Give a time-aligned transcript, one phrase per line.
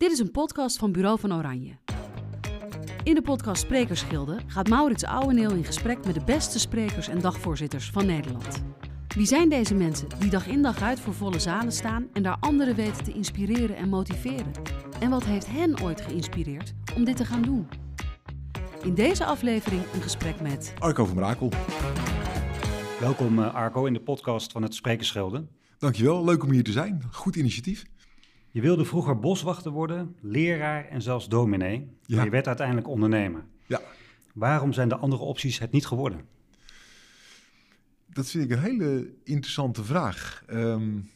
[0.00, 1.72] Dit is een podcast van Bureau van Oranje.
[3.02, 7.90] In de podcast Sprekersgilde gaat Maurits Ouweneel in gesprek met de beste sprekers en dagvoorzitters
[7.90, 8.62] van Nederland.
[9.08, 12.36] Wie zijn deze mensen die dag in dag uit voor volle zalen staan en daar
[12.40, 14.52] anderen weten te inspireren en motiveren?
[15.00, 17.68] En wat heeft hen ooit geïnspireerd om dit te gaan doen?
[18.82, 21.52] In deze aflevering een gesprek met Arco van Brakel.
[23.00, 25.46] Welkom uh, Arco in de podcast van het Sprekersgilde.
[25.78, 27.02] Dankjewel, leuk om hier te zijn.
[27.10, 27.84] Goed initiatief.
[28.50, 31.96] Je wilde vroeger boswachter worden, leraar en zelfs dominee.
[32.06, 32.16] Ja.
[32.16, 33.44] Maar je werd uiteindelijk ondernemer.
[33.66, 33.80] Ja.
[34.34, 36.20] Waarom zijn de andere opties het niet geworden?
[38.06, 40.44] Dat vind ik een hele interessante vraag.
[40.50, 41.10] Um,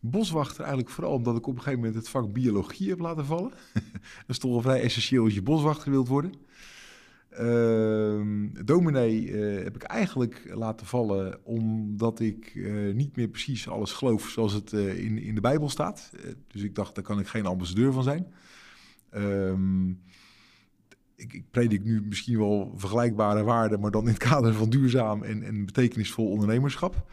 [0.00, 3.50] boswachter eigenlijk vooral omdat ik op een gegeven moment het vak biologie heb laten vallen.
[4.26, 6.32] dat is toch wel vrij essentieel als je boswachter wilt worden.
[7.38, 8.22] Uh,
[8.64, 14.28] dominee uh, heb ik eigenlijk laten vallen omdat ik uh, niet meer precies alles geloof
[14.28, 16.10] zoals het uh, in, in de Bijbel staat.
[16.46, 18.26] dus ik dacht, daar kan ik geen ambassadeur van zijn.
[19.14, 20.00] Um,
[21.16, 25.22] ik, ik, predik nu misschien wel vergelijkbare waarden, maar dan in het kader van duurzaam
[25.22, 27.10] en, en betekenisvol ondernemerschap.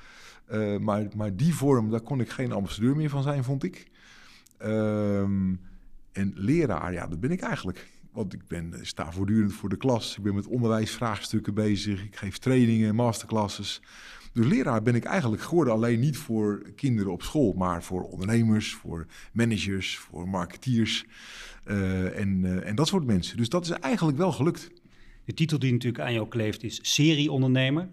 [0.79, 3.91] maar, maar die vorm, daar kon ik geen ambassadeur meer van zijn, vond ik.
[4.63, 5.59] Um,
[6.11, 7.91] en leraar, ja, dat ben ik eigenlijk.
[8.17, 10.17] Want ik ben, sta voortdurend voor de klas.
[10.17, 12.03] Ik ben met onderwijsvraagstukken bezig.
[12.03, 13.81] Ik geef trainingen, masterclasses.
[14.33, 18.73] Dus leraar ben ik eigenlijk geworden alleen niet voor kinderen op school, maar voor ondernemers,
[18.73, 21.05] voor managers, voor marketeers
[21.65, 23.37] uh, en, uh, en dat soort mensen.
[23.37, 24.69] Dus dat is eigenlijk wel gelukt.
[25.25, 27.89] De titel die natuurlijk aan jou kleeft is serieondernemer.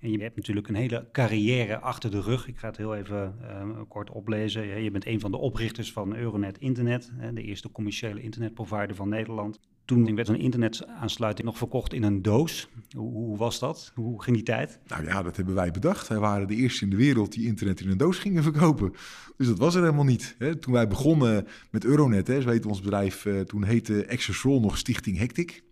[0.00, 2.48] En je hebt natuurlijk een hele carrière achter de rug.
[2.48, 4.82] Ik ga het heel even uh, kort oplezen.
[4.82, 9.60] Je bent een van de oprichters van Euronet Internet, de eerste commerciële internetprovider van Nederland.
[9.84, 12.68] Toen werd een internetaansluiting nog verkocht in een doos.
[12.96, 13.92] Hoe, was dat?
[13.94, 14.78] Hoe ging die tijd?
[14.86, 16.08] Nou ja, dat hebben wij bedacht.
[16.08, 18.92] Wij waren de eerste in de wereld die internet in een doos gingen verkopen.
[19.36, 20.34] Dus dat was er helemaal niet.
[20.38, 20.56] Hè.
[20.56, 25.18] Toen wij begonnen met Euronet, hè, zo ons bedrijf, uh, toen heette Accessrol nog Stichting
[25.18, 25.64] Hectic.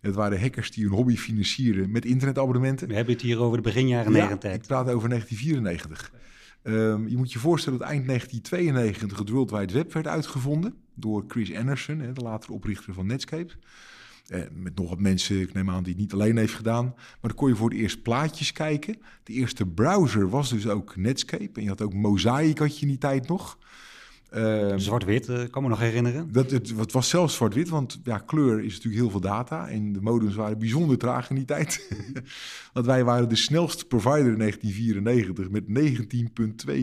[0.00, 2.88] Het waren hackers die hun hobby financieren met internetabonnementen.
[2.88, 4.52] We hebben het hier over de beginjaren ja, 90.
[4.52, 6.12] ik praat over 1994.
[6.62, 11.24] Um, je moet je voorstellen dat eind 1992 het World Wide Web werd uitgevonden door
[11.28, 13.52] Chris Anderson, de latere oprichter van Netscape.
[14.28, 16.84] Eh, met nog wat mensen, ik neem aan, die het niet alleen heeft gedaan.
[16.84, 18.96] Maar dan kon je voor het eerst plaatjes kijken.
[19.22, 21.50] De eerste browser was dus ook Netscape.
[21.54, 23.58] En je had ook Mosaic had je in die tijd nog.
[24.36, 26.32] Uh, zwart-wit, uh, kan me nog herinneren.
[26.32, 29.68] Dat, het, het was zelfs zwart-wit, want ja, kleur is natuurlijk heel veel data.
[29.68, 31.88] En de modems waren bijzonder traag in die tijd.
[32.72, 35.64] want wij waren de snelste provider in 1994 met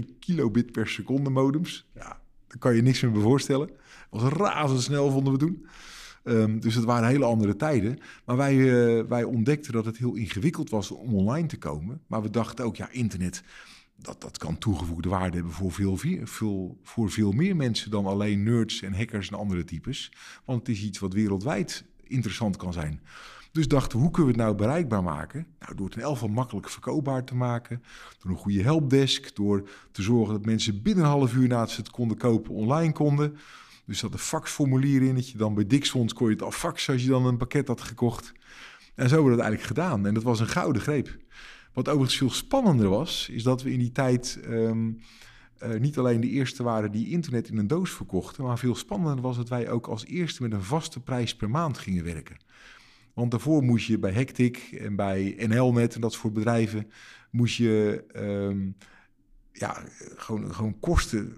[0.09, 1.87] 19,2 kilobit per seconde modems.
[1.95, 3.69] Ja, daar kan je niks meer bij voorstellen.
[4.09, 5.65] Het was razendsnel, vonden we toen.
[6.23, 7.97] Um, dus het waren hele andere tijden.
[8.25, 12.01] Maar wij, uh, wij ontdekten dat het heel ingewikkeld was om online te komen.
[12.07, 13.43] Maar we dachten ook, ja, internet
[13.95, 18.43] dat, dat kan toegevoegde waarde hebben voor veel, veel, voor veel meer mensen dan alleen
[18.43, 20.11] nerds en hackers en andere types.
[20.45, 23.01] Want het is iets wat wereldwijd interessant kan zijn.
[23.51, 25.47] Dus dachten hoe kunnen we het nou bereikbaar maken?
[25.59, 27.83] Nou, door het in elk geval makkelijk verkoopbaar te maken.
[28.19, 29.35] Door een goede helpdesk.
[29.35, 32.91] Door te zorgen dat mensen binnen een half uur nadat ze het konden kopen online
[32.91, 33.37] konden.
[33.85, 36.93] Dus dat een faxformulier in, dat je dan bij Dixons kon je het al faxen
[36.93, 38.33] als je dan een pakket had gekocht.
[38.95, 40.07] En zo hebben we dat eigenlijk gedaan.
[40.07, 41.17] En dat was een gouden greep.
[41.75, 44.99] Wat overigens veel spannender was, is dat we in die tijd um,
[45.63, 49.21] uh, niet alleen de eerste waren die internet in een doos verkochten, maar veel spannender
[49.21, 52.37] was dat wij ook als eerste met een vaste prijs per maand gingen werken.
[53.13, 56.91] Want daarvoor moest je bij Hectic en bij NLNet en dat soort bedrijven,
[57.31, 58.75] moest je um,
[59.51, 59.83] ja,
[60.15, 61.37] gewoon, gewoon kosten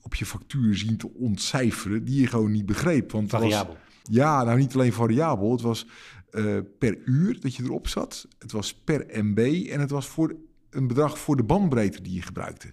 [0.00, 3.12] op je factuur zien te ontcijferen die je gewoon niet begreep.
[3.12, 3.72] Want variabel.
[3.74, 5.52] Was, ja, nou niet alleen variabel.
[5.52, 5.86] Het was
[6.32, 8.28] uh, per uur dat je erop zat.
[8.38, 10.34] Het was per MB en het was voor
[10.70, 12.68] een bedrag voor de bandbreedte die je gebruikte.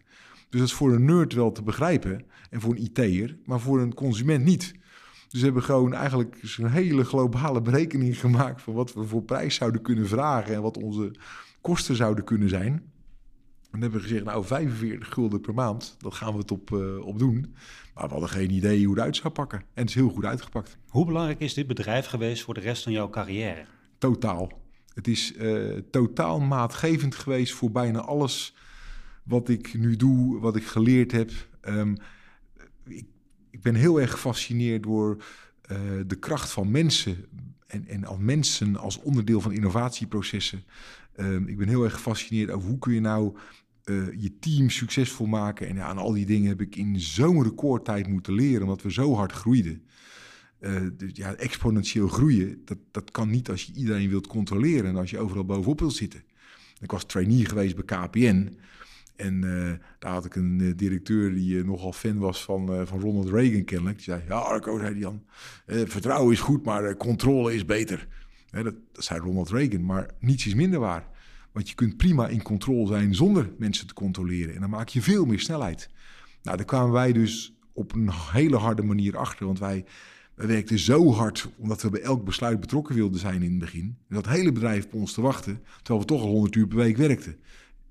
[0.49, 3.81] Dus dat is voor een nerd wel te begrijpen en voor een IT'er, maar voor
[3.81, 4.73] een consument niet.
[5.27, 9.55] Dus we hebben gewoon eigenlijk een hele globale berekening gemaakt van wat we voor prijs
[9.55, 11.11] zouden kunnen vragen en wat onze
[11.61, 12.91] kosten zouden kunnen zijn.
[13.71, 17.05] En hebben we gezegd, nou 45 gulden per maand, dat gaan we het op, uh,
[17.05, 17.55] op doen.
[17.93, 19.59] Maar we hadden geen idee hoe het uit zou pakken.
[19.59, 20.77] En het is heel goed uitgepakt.
[20.87, 23.65] Hoe belangrijk is dit bedrijf geweest voor de rest van jouw carrière?
[23.97, 24.51] Totaal.
[24.93, 28.55] Het is uh, totaal maatgevend geweest voor bijna alles
[29.23, 31.31] wat ik nu doe, wat ik geleerd heb.
[31.61, 31.97] Um,
[32.87, 33.05] ik,
[33.49, 35.23] ik, ben heel erg gefascineerd door
[35.71, 35.77] uh,
[36.07, 37.25] de kracht van mensen
[37.67, 40.63] en, en als mensen als onderdeel van innovatieprocessen.
[41.19, 43.37] Um, ik ben heel erg gefascineerd over hoe kun je nou
[43.89, 45.67] uh, je team succesvol maken.
[45.67, 48.91] En ja, aan al die dingen heb ik in zo'n recordtijd moeten leren, omdat we
[48.91, 49.81] zo hard groeiden.
[50.59, 54.95] Uh, dus ja, exponentieel groeien, dat, dat kan niet als je iedereen wilt controleren en
[54.95, 56.23] als je overal bovenop wilt zitten.
[56.79, 58.57] Ik was trainee geweest bij KPN.
[59.15, 59.41] En
[59.99, 63.95] daar had ik een directeur die nogal fan was van, van Ronald Reagan kennelijk.
[63.95, 65.23] Die zei, ja Arco, zei Jan,
[65.65, 68.07] vertrouwen is goed, maar controle is beter.
[68.51, 71.07] dat, dat zei Ronald Reagan, maar niets is minder waar.
[71.57, 74.55] Want je kunt prima in controle zijn zonder mensen te controleren.
[74.55, 75.89] En dan maak je veel meer snelheid.
[76.43, 79.45] Nou, daar kwamen wij dus op een hele harde manier achter.
[79.45, 79.85] Want wij,
[80.35, 83.97] werkten zo hard omdat we bij elk besluit betrokken wilden zijn in het begin.
[84.09, 86.97] Dat hele bedrijf op ons te wachten, terwijl we toch al 100 uur per week
[86.97, 87.35] werkten.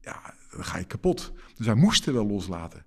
[0.00, 1.32] Ja, dan ga je kapot.
[1.56, 2.84] Dus wij moesten wel loslaten.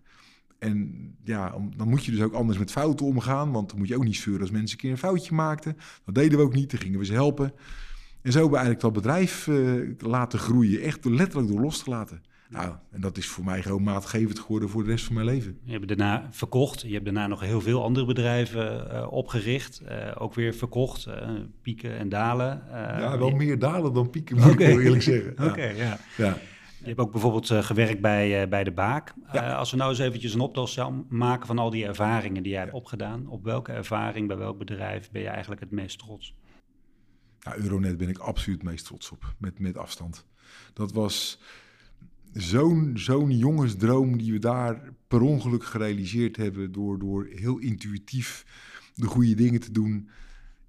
[0.59, 3.51] En ja, dan moet je dus ook anders met fouten omgaan.
[3.51, 5.77] Want dan moet je ook niet zeuren als mensen een keer een foutje maakten.
[6.05, 7.53] Dat deden we ook niet, dan gingen we ze helpen.
[8.21, 11.89] En zo hebben we eigenlijk dat bedrijf uh, laten groeien, echt letterlijk door los te
[11.89, 12.21] laten.
[12.49, 15.59] Nou, en dat is voor mij gewoon maatgevend geworden voor de rest van mijn leven.
[15.63, 16.81] Je hebt daarna verkocht.
[16.81, 19.81] Je hebt daarna nog heel veel andere bedrijven uh, opgericht.
[19.89, 21.07] Uh, ook weer verkocht.
[21.61, 22.63] pieken en dalen.
[22.71, 24.71] ja, wel meer dalen dan pieken, moet okay.
[24.71, 25.31] ik eerlijk zeggen.
[25.49, 25.99] Oké, ja.
[26.17, 26.37] ja.
[26.79, 29.13] Je hebt ook bijvoorbeeld gewerkt bij, bij de Baak.
[29.57, 32.73] als we nou eens eventjes een optelsom maken van al die ervaringen die jij hebt
[32.73, 33.27] opgedaan.
[33.27, 36.35] Op welke ervaring, bij welk bedrijf ben je eigenlijk het meest trots?
[37.57, 40.25] Euronet ben ik absoluut meest trots op, met, met afstand.
[40.73, 41.39] Dat was
[42.33, 46.71] zo'n zo'n jongensdroom die we daar per ongeluk gerealiseerd hebben...
[46.71, 48.45] door, door heel intuïtief
[48.95, 50.09] de goede dingen te doen.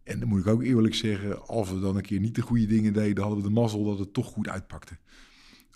[0.02, 2.67] En dan moet ik ook eerlijk zeggen, als we dan een keer niet de goede
[2.67, 3.22] dingen deden...
[3.22, 4.99] hadden we de mazzel dat het toch goed uitpakte.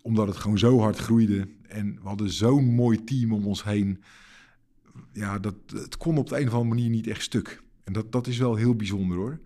[0.02, 1.49] Omdat het gewoon zo hard groeide.
[1.69, 4.02] En we hadden zo'n mooi team om ons heen.
[5.12, 7.62] Ja, dat, het kon op de een of andere manier niet echt stuk.
[7.85, 9.41] En dat, dat is wel heel bijzonder hoor.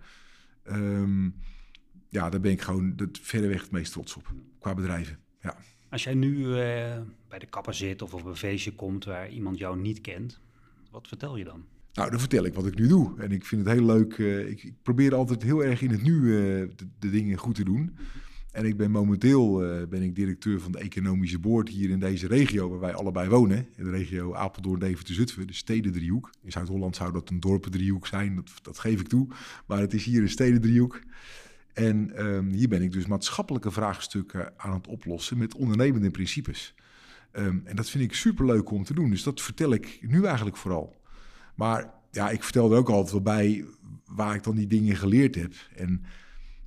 [0.73, 1.35] Um,
[2.09, 5.19] ja, daar ben ik gewoon het verreweg het meest trots op, qua bedrijven.
[5.43, 5.57] Ja.
[5.91, 6.55] Als jij nu uh,
[7.29, 10.41] bij de kapper zit of op een feestje komt waar iemand jou niet kent,
[10.91, 11.65] wat vertel je dan?
[11.93, 13.21] Nou, dan vertel ik wat ik nu doe.
[13.21, 14.19] En ik vind het heel leuk.
[14.19, 17.55] Uh, ik, ik, probeer altijd heel erg in het nu uh, de, de, dingen goed
[17.55, 17.97] te doen.
[18.53, 19.57] En ik ben momenteel
[19.89, 23.67] ben ik directeur van de economische boord hier in deze regio waar wij allebei wonen.
[23.77, 26.31] In de regio Apeldoorn, Deventer, Zutphen, de stedendriehoek.
[26.43, 29.27] In Zuid-Holland zou dat een dorpendriehoek zijn, dat, dat geef ik toe.
[29.67, 31.01] Maar het is hier een stedendriehoek.
[31.73, 36.75] En um, hier ben ik dus maatschappelijke vraagstukken aan het oplossen met ondernemende principes.
[37.33, 39.11] Um, en dat vind ik superleuk om te doen.
[39.11, 40.97] Dus dat vertel ik nu eigenlijk vooral.
[41.55, 43.65] Maar ja, ik vertel er ook altijd wel bij
[44.05, 45.55] waar ik dan die dingen geleerd heb.
[45.77, 46.05] En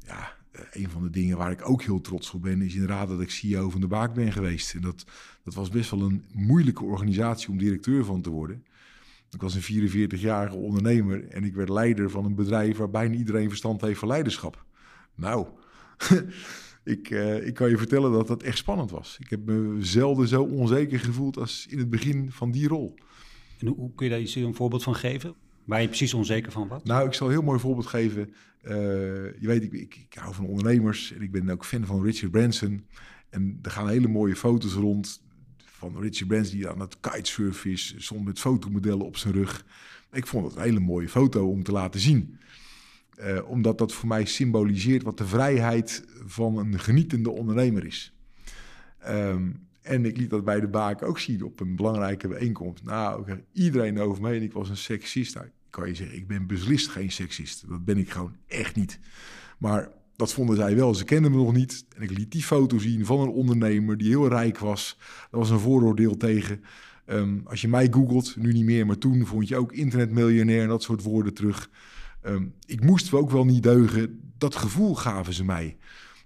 [0.05, 0.27] ja, eh,
[0.71, 3.29] een van de dingen waar ik ook heel trots op ben, is inderdaad dat ik
[3.29, 4.73] CEO van de Baak ben geweest.
[4.73, 5.05] En dat,
[5.43, 8.65] dat was best wel een moeilijke organisatie om directeur van te worden.
[9.31, 13.49] Ik was een 44-jarige ondernemer en ik werd leider van een bedrijf waar bijna iedereen
[13.49, 14.65] verstand heeft van leiderschap.
[15.15, 15.47] Nou,
[16.83, 19.17] ik, uh, ik kan je vertellen dat dat echt spannend was.
[19.19, 22.95] Ik heb me zelden zo onzeker gevoeld als in het begin van die rol.
[23.59, 25.35] En hoe, kun je daar iets een voorbeeld van geven?
[25.65, 26.83] Waar je precies onzeker van was?
[26.83, 28.33] Nou, ik zal een heel mooi voorbeeld geven.
[28.63, 28.71] Uh,
[29.39, 32.31] je weet, ik, ik, ik, hou van ondernemers en ik ben ook fan van Richard
[32.31, 32.85] Branson.
[33.29, 35.21] En er gaan hele mooie foto's rond
[35.65, 39.65] van Richard Branson die aan het kitesurfen is, soms met fotomodellen op zijn rug.
[40.11, 42.39] Ik vond het een hele mooie foto om te laten zien.
[43.19, 48.13] Uh, omdat dat voor mij symboliseert wat de vrijheid van een genietende ondernemer is.
[49.07, 52.83] Um, en ik liet dat bij de Baak ook zien op een belangrijke bijeenkomst.
[52.83, 55.35] Nou, iedereen over me en ik was een seksist.
[55.35, 57.69] Nou, kan je zeggen, ik ben beslist geen seksist.
[57.69, 58.99] Dat ben ik gewoon echt niet.
[59.57, 60.95] Maar dat vonden zij wel.
[60.95, 61.85] Ze kenden me nog niet.
[61.95, 64.97] En ik liet die foto zien van een ondernemer die heel rijk was.
[65.29, 66.63] Dat was een vooroordeel tegen.
[67.05, 70.67] Um, als je mij googelt, nu niet meer, maar toen vond je ook internetmiljonair en
[70.67, 71.69] dat soort woorden terug.
[72.25, 74.31] Um, ik moest ook wel niet deugen.
[74.37, 75.77] Dat gevoel gaven ze mij.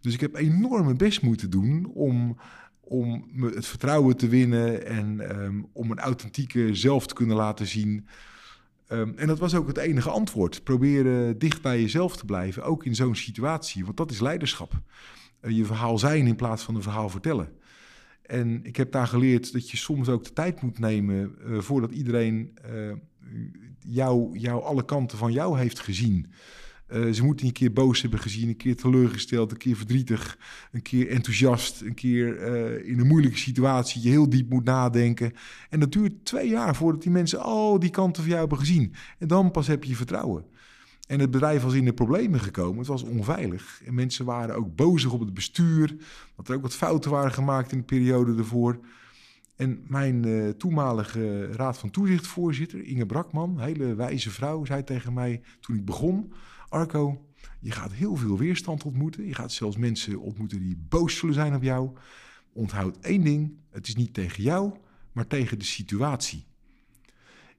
[0.02, 2.38] Dus ik heb enorm mijn best moeten doen om,
[2.86, 8.08] om het vertrouwen te winnen en um, om een authentieke zelf te kunnen laten zien.
[8.90, 10.64] Um, en dat was ook het enige antwoord.
[10.64, 13.86] Proberen dicht bij jezelf te blijven, ook in zo'n situatie.
[13.86, 14.82] Want dat is leiderschap.
[15.42, 17.50] Uh, je verhaal zijn in plaats van een verhaal vertellen.
[18.22, 21.92] En ik heb daar geleerd dat je soms ook de tijd moet nemen uh, voordat
[21.92, 22.94] iedereen uh,
[23.80, 26.32] jou, jou, alle kanten van jou heeft gezien.
[26.94, 30.38] Uh, ze moeten een keer boos hebben gezien, een keer teleurgesteld, een keer verdrietig,
[30.72, 35.34] een keer enthousiast, een keer uh, in een moeilijke situatie je heel diep moet nadenken.
[35.70, 38.94] En dat duurt twee jaar voordat die mensen al die kanten van jou hebben gezien.
[39.20, 40.46] En dan pas heb je vertrouwen.
[41.08, 42.78] En het bedrijf was in de problemen gekomen.
[42.78, 43.82] Het was onveilig.
[43.86, 45.96] En mensen waren ook bozig op het bestuur.
[46.36, 48.80] Dat er ook wat fouten waren gemaakt in de periode ervoor.
[49.56, 55.42] En mijn uh, toenmalige raad van toezichtvoorzitter, Inge Brakman, hele wijze vrouw, zei tegen mij
[55.60, 56.34] toen ik begon:
[56.76, 57.26] Arco,
[57.60, 59.26] je gaat heel veel weerstand ontmoeten.
[59.26, 61.90] Je gaat zelfs mensen ontmoeten die boos zullen zijn op jou.
[62.54, 64.74] Onthoud één ding: het is niet tegen jou,
[65.12, 66.46] maar tegen de situatie.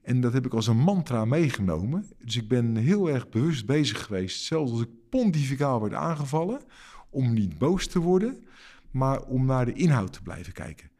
[0.02, 2.06] En dat heb ik als een mantra meegenomen.
[2.24, 6.60] Dus ik ben heel erg bewust bezig geweest, zelfs als ik pontificaal werd aangevallen,
[7.10, 8.46] om niet boos te worden,
[8.90, 10.90] maar om naar de inhoud te blijven kijken.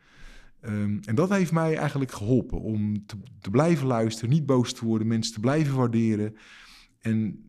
[0.61, 4.85] Ehm, en dat heeft mij eigenlijk geholpen om te, te, blijven luisteren, niet boos te
[4.85, 6.37] worden, mensen te blijven waarderen.
[7.01, 7.45] En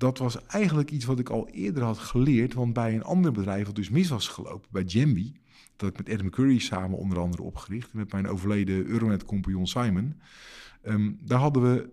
[0.00, 3.66] dat was eigenlijk iets wat ik al eerder had geleerd, want bij een ander bedrijf
[3.66, 5.40] wat dus mis was gelopen, bij Jambi,
[5.76, 10.20] dat ik met Adam Curry samen onder andere opgericht, met mijn overleden Euronet-compagnon Simon.
[10.82, 11.90] Ehm, daar hadden we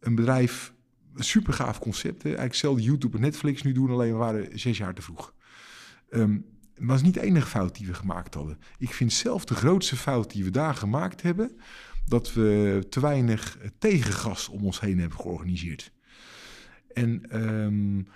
[0.00, 0.72] een bedrijf,
[1.14, 2.22] een super gaaf concept.
[2.22, 2.28] Hè?
[2.28, 5.34] Eigenlijk hetzelfde YouTube en Netflix nu doen, alleen we waren zes jaar te vroeg.
[6.10, 6.44] Um,
[6.74, 8.58] het was niet de enige fout die we gemaakt hadden.
[8.78, 11.56] Ik vind zelf de grootste fout die we daar gemaakt hebben,
[12.06, 15.92] dat we te weinig tegengas om ons heen hebben georganiseerd.
[16.94, 18.06] En um,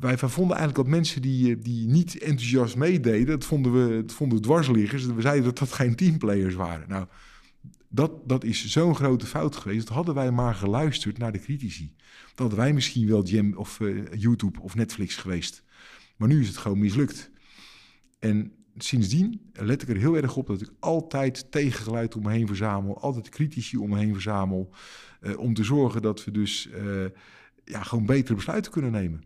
[0.00, 4.38] wij vonden eigenlijk dat mensen die, die niet enthousiast meededen, dat vonden we, dat vonden
[4.38, 5.06] we dwarsliggers.
[5.06, 6.88] We zeiden dat dat geen teamplayers waren.
[6.88, 7.06] Nou,
[7.88, 9.86] dat, dat is zo'n grote fout geweest.
[9.86, 11.92] Dat hadden wij maar geluisterd naar de critici.
[12.34, 15.62] Dan hadden wij misschien wel Jam of uh, YouTube of Netflix geweest.
[16.16, 17.30] Maar nu is het gewoon mislukt.
[18.18, 22.46] En sindsdien let ik er heel erg op dat ik altijd tegengeluid om me heen
[22.46, 23.00] verzamel.
[23.00, 24.70] Altijd critici om me heen verzamel.
[25.20, 27.04] Uh, om te zorgen dat we dus uh,
[27.64, 29.24] ja, gewoon betere besluiten kunnen nemen.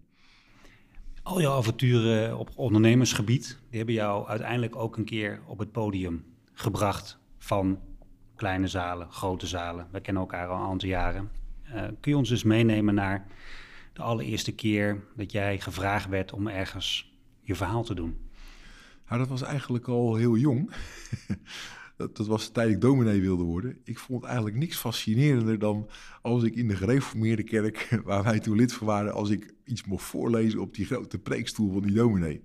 [1.22, 6.24] Al jouw avonturen op ondernemersgebied, die hebben jou uiteindelijk ook een keer op het podium
[6.52, 7.78] gebracht van
[8.36, 9.88] kleine zalen, grote zalen.
[9.92, 11.30] We kennen elkaar al een aantal jaren.
[11.66, 13.26] Uh, kun je ons dus meenemen naar
[13.92, 18.30] de allereerste keer dat jij gevraagd werd om ergens je verhaal te doen?
[19.08, 20.70] Nou, dat was eigenlijk al heel jong.
[21.98, 23.78] dat, dat, was de tijd ik dominee wilde worden.
[23.84, 25.88] Ik vond eigenlijk niks fascinerender dan
[26.22, 29.84] als ik in de gereformeerde kerk, waar wij toen lid van waren, als ik iets
[29.84, 32.42] mocht voorlezen op die grote preekstoel van die dominee.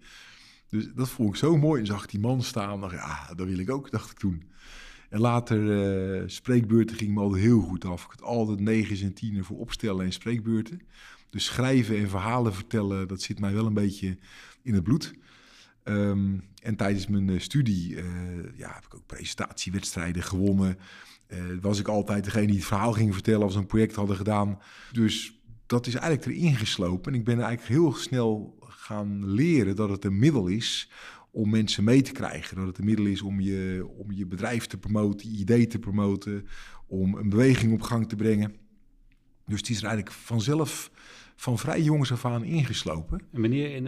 [0.69, 1.79] Dus dat vond ik zo mooi.
[1.79, 2.81] En zag die man staan.
[2.81, 4.43] Dacht, ja, dat wil ik ook, dacht ik toen.
[5.10, 8.03] En later uh, spreekbeurten ging me al heel goed af.
[8.03, 10.81] Ik had altijd negen en tienen voor opstellen en spreekbeurten.
[11.29, 14.17] Dus schrijven en verhalen vertellen, dat zit mij wel een beetje
[14.62, 15.13] in het bloed.
[15.84, 18.04] Um, en tijdens mijn uh, studie uh,
[18.56, 20.78] ja, heb ik ook presentatiewedstrijden gewonnen.
[21.28, 24.16] Uh, was ik altijd degene die het verhaal ging vertellen als we een project hadden
[24.16, 24.60] gedaan.
[24.92, 27.13] Dus dat is eigenlijk erin geslopen.
[27.13, 30.92] En ik ben eigenlijk heel snel gaan leren dat het een middel is
[31.32, 32.58] om mensen mee te krijgen.
[32.58, 35.80] Dat het een middel is om je, om je bedrijf te promoten, je idee te
[35.80, 36.48] promoten,
[36.88, 38.56] om een beweging op gang te brengen.
[39.46, 40.92] Dus het is er eigenlijk vanzelf
[41.36, 43.20] van vrij jongs af aan ingeslopen.
[43.32, 43.84] En wanneer in,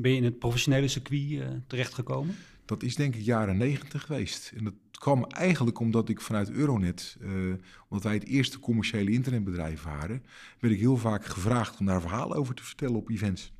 [0.00, 2.36] ben je in het professionele circuit uh, terechtgekomen?
[2.64, 4.52] Dat is denk ik jaren negentig geweest.
[4.56, 7.54] En dat kwam eigenlijk omdat ik vanuit Euronet, uh,
[7.88, 10.22] omdat wij het eerste commerciële internetbedrijf waren,
[10.60, 13.52] werd ik heel vaak gevraagd om daar verhalen over te vertellen op events.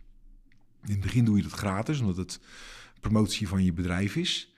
[0.84, 2.40] In het begin doe je dat gratis, omdat het
[3.00, 4.54] promotie van je bedrijf is.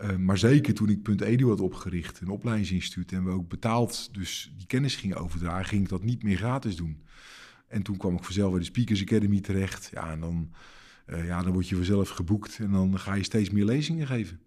[0.00, 4.52] Uh, maar zeker toen ik .edu had opgericht, een opleidingsinstituut, en we ook betaald dus
[4.56, 7.02] die kennis gingen overdragen, ging ik dat niet meer gratis doen.
[7.72, 9.90] En toen kwam ik vanzelf bij de Speakers Academy terecht.
[9.92, 10.50] Ja, en dan,
[11.06, 14.40] uh, ja, dan word je vanzelf geboekt en dan ga je steeds meer lezingen geven.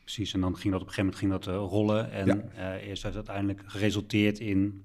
[0.00, 2.12] Precies, en dan ging dat op een gegeven moment ging dat, uh, rollen.
[2.12, 2.74] En ja.
[2.74, 4.84] uh, eerst heeft het uiteindelijk geresulteerd in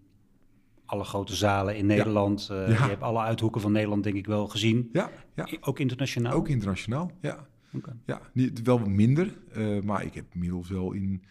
[0.85, 2.45] alle grote zalen in Nederland.
[2.49, 2.55] Ja.
[2.55, 2.67] Ja.
[2.67, 4.89] Je hebt alle uithoeken van Nederland denk ik wel gezien.
[4.91, 5.47] Ja, ja.
[5.59, 6.33] Ook internationaal?
[6.33, 7.47] Ook internationaal, ja.
[7.73, 7.93] Okay.
[8.05, 9.33] Ja, niet, wel minder,
[9.83, 11.23] maar ik heb inmiddels wel in,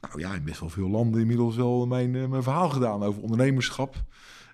[0.00, 4.04] nou ja, in best wel veel landen inmiddels wel mijn, mijn verhaal gedaan over ondernemerschap.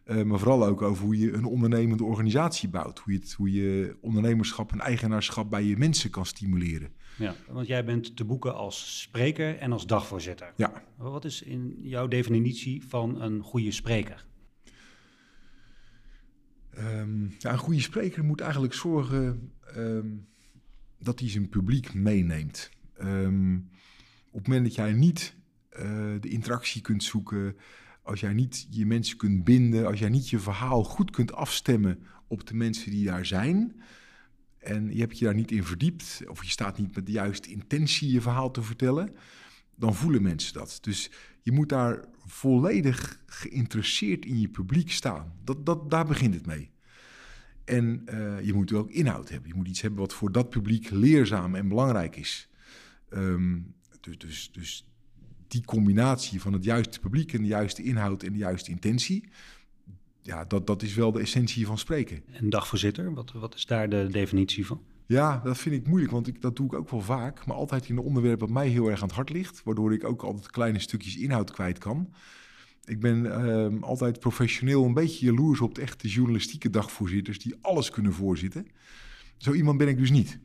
[0.07, 2.99] Uh, maar vooral ook over hoe je een ondernemende organisatie bouwt.
[2.99, 6.93] Hoe je, het, hoe je ondernemerschap en eigenaarschap bij je mensen kan stimuleren.
[7.19, 10.53] Ja, want jij bent te boeken als spreker en als dagvoorzitter.
[10.57, 10.85] Ja.
[10.97, 14.27] Wat is in jouw definitie van een goede spreker?
[16.79, 20.27] Um, ja, een goede spreker moet eigenlijk zorgen um,
[20.99, 22.71] dat hij zijn publiek meeneemt.
[23.01, 23.71] Um,
[24.31, 25.37] op het moment dat jij niet
[25.73, 25.81] uh,
[26.21, 27.57] de interactie kunt zoeken
[28.07, 31.99] als jij niet je mensen kunt binden, als jij niet je verhaal goed kunt afstemmen
[32.27, 33.81] op de mensen die daar zijn,
[34.59, 37.51] en je hebt je daar niet in verdiept, of je staat niet met de juiste
[37.51, 39.17] intentie je verhaal te vertellen,
[39.75, 40.79] dan voelen mensen dat.
[40.81, 41.11] Dus
[41.43, 45.33] je moet daar volledig geïnteresseerd in je publiek staan.
[45.45, 46.71] Dat, dat, daar begint het mee.
[47.65, 49.49] En uh, je moet ook inhoud hebben.
[49.49, 52.49] Je moet iets hebben wat voor dat publiek leerzaam en belangrijk is.
[53.11, 54.87] Um, dus, dus, dus
[55.49, 59.29] die combinatie van het juiste publiek en de juiste inhoud en de juiste intentie,
[60.23, 62.23] ja, dat, dat is wel de essentie van spreken.
[62.33, 64.81] En dagvoorzitter, wat, wat is daar de definitie van?
[65.07, 67.47] Ja, dat vind ik moeilijk, want ik, dat doe ik ook wel vaak.
[67.47, 69.63] Maar altijd in een onderwerp dat mij heel erg aan het hart ligt.
[69.65, 72.13] Waardoor ik ook altijd kleine stukjes inhoud kwijt kan.
[72.85, 77.39] Ik ben uh, altijd professioneel een beetje jaloers op de echte journalistieke dagvoorzitters...
[77.39, 78.67] die alles kunnen voorzitten.
[79.37, 80.39] Zo iemand ben ik dus niet.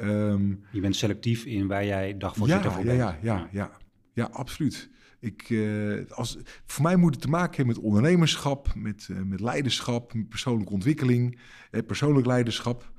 [0.00, 2.98] Um, je bent selectief in waar jij dagvoorzitter ja, voor bent.
[2.98, 3.70] Ja, ja, ja, ja.
[4.14, 4.88] Ja, absoluut.
[5.24, 9.40] Ik, uh, als, voor mij moet het te maken hebben met ondernemerschap, met, uh, met
[9.40, 11.38] leiderschap, met persoonlijke ontwikkeling,
[11.70, 12.92] eh, persoonlijk leiderschap.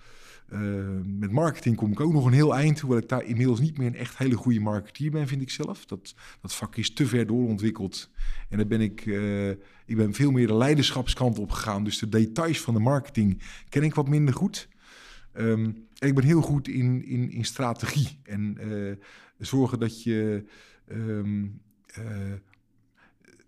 [0.54, 0.60] Uh,
[1.04, 3.88] met marketing kom ik ook nog een heel eind, hoewel ik daar inmiddels niet meer
[3.88, 5.86] een echt hele goede marketeer ben, vind ik zelf.
[5.86, 8.10] Dat, dat vak is te ver doorontwikkeld.
[8.50, 9.06] En daar ben ik,
[9.86, 11.84] ik ben veel meer de leiderschapskant op gegaan.
[11.84, 14.68] Dus de details van de marketing ken ik wat minder goed.
[15.34, 18.58] Um, en ik ben heel goed in, in, in strategie en
[19.38, 20.46] zorgen dat je
[20.92, 21.62] um,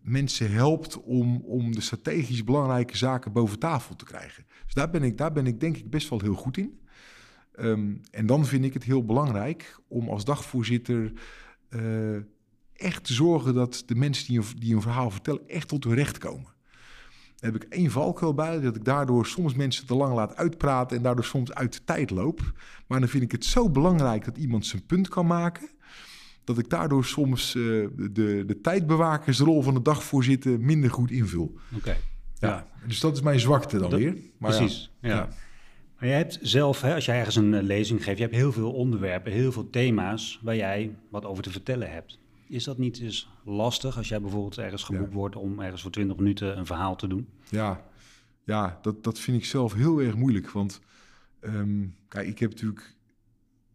[0.01, 4.45] mensen helpt om, om de strategisch belangrijke zaken boven tafel te krijgen.
[4.65, 6.79] Dus daar ben ik, daar ben ik denk ik best wel heel goed in.
[7.59, 11.13] Um, en dan vind ik het heel belangrijk om als dagvoorzitter
[11.69, 12.17] uh,
[12.73, 15.93] echt te zorgen dat de mensen die een, die een verhaal vertellen echt tot hun
[15.93, 16.55] recht komen.
[17.35, 20.97] Daar heb ik één valkuil bij, dat ik daardoor soms mensen te lang laat uitpraten
[20.97, 22.53] en daardoor soms uit de tijd loop.
[22.87, 25.69] Maar dan vind ik het zo belangrijk dat iemand zijn punt kan maken
[26.47, 31.57] dat ik daardoor soms uh, de, de tijdbewakersrol van de dagvoorzitter minder goed invul.
[31.75, 31.97] Oké.
[32.39, 32.47] Ja.
[32.47, 32.67] ja.
[32.87, 34.17] Dus dat is mijn zwakte dan dat, weer.
[34.37, 34.91] Maar precies.
[35.01, 35.09] Ja.
[35.09, 35.29] ja.
[35.99, 38.71] Maar jij hebt zelf, hè, als jij ergens een lezing geeft, je hebt heel veel
[38.71, 42.19] onderwerpen, heel veel thema's waar jij wat over te vertellen hebt.
[42.47, 46.17] Is dat niet eens lastig als jij bijvoorbeeld ergens geboekt wordt om ergens voor 20
[46.17, 47.27] minuten een verhaal te doen?
[47.49, 47.83] Ja,
[48.43, 50.49] ja dat, dat vind ik zelf heel erg moeilijk.
[50.49, 50.81] Want
[51.41, 52.95] um, kijk, ik heb natuurlijk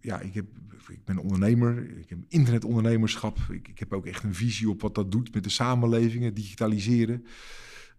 [0.03, 0.47] ja, ik, heb,
[0.89, 3.39] ik ben ondernemer, ik heb internetondernemerschap.
[3.51, 7.27] Ik, ik heb ook echt een visie op wat dat doet met de samenlevingen, digitaliseren.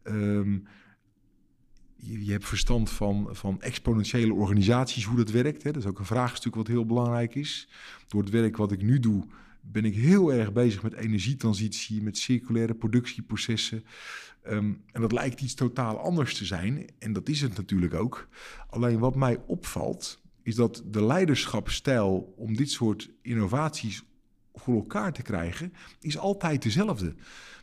[0.03, 0.67] Um,
[1.95, 5.63] je, je, hebt verstand van, van exponentiële organisaties, hoe dat werkt.
[5.63, 5.72] Hè.
[5.72, 7.69] Dat is ook een vraagstuk wat heel belangrijk is.
[8.07, 9.27] Door het werk wat ik nu doe,
[9.62, 13.83] ben ik heel erg bezig met energietransitie, met circulaire productieprocessen.
[14.48, 16.89] Um, en dat lijkt iets totaal anders te zijn.
[17.00, 18.27] En dat is het natuurlijk ook.
[18.69, 24.03] Alleen wat mij opvalt, is dat de leiderschapstijl om dit soort innovaties
[24.53, 27.15] voor elkaar te krijgen, is altijd dezelfde.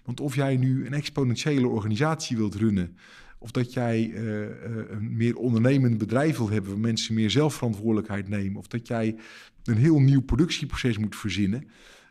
[0.05, 2.97] Want of jij nu een exponentiële organisatie wilt runnen,
[3.39, 4.47] of dat jij uh,
[4.91, 9.17] een meer ondernemend bedrijf wilt hebben, waar mensen meer zelfverantwoordelijkheid nemen, of dat jij
[9.65, 11.69] een heel nieuw productieproces moet verzinnen,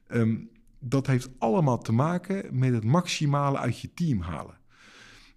[0.07, 0.49] um,
[0.79, 4.58] dat heeft allemaal te maken met het maximale uit je team halen.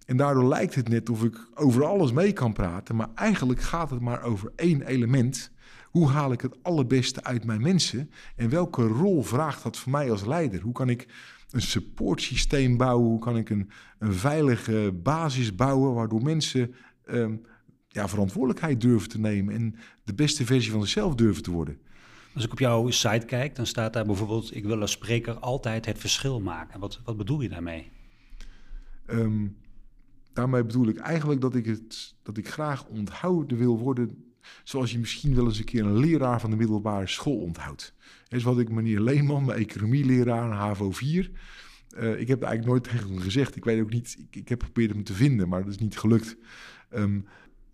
[0.05, 3.89] En daardoor lijkt het net of ik over alles mee kan praten, maar eigenlijk gaat
[3.89, 5.51] het maar over één element.
[5.89, 8.11] Hoe haal ik het allerbeste uit mijn mensen?
[8.35, 10.61] En welke rol vraagt dat voor mij als leider?
[10.61, 11.07] Hoe kan ik
[11.51, 13.09] een supportsysteem bouwen?
[13.09, 17.41] Hoe kan ik een, een veilige basis bouwen waardoor mensen um,
[17.87, 21.77] ja, verantwoordelijkheid durven te nemen en de beste versie van zichzelf durven te worden?
[22.35, 25.85] Als ik op jouw site kijk, dan staat daar bijvoorbeeld: Ik wil als spreker altijd
[25.85, 26.79] het verschil maken.
[26.79, 27.91] Wat, wat bedoel je daarmee?
[29.07, 29.57] Um,
[30.33, 34.33] daarmee bedoel ik eigenlijk dat ik, het, dat ik graag onthouden wil worden.
[34.63, 37.93] Zoals je misschien wel eens een keer een leraar van de middelbare school onthoudt.
[38.27, 41.31] Dat is wat ik meneer Leeman, mijn economieleraar, HAVO 4.
[41.97, 43.55] Uh, ik heb eigenlijk nooit tegen hem gezegd.
[43.55, 45.97] Ik weet ook niet, ik, ik heb geprobeerd hem te vinden, maar dat is niet
[45.97, 46.37] gelukt.
[46.95, 47.25] Um,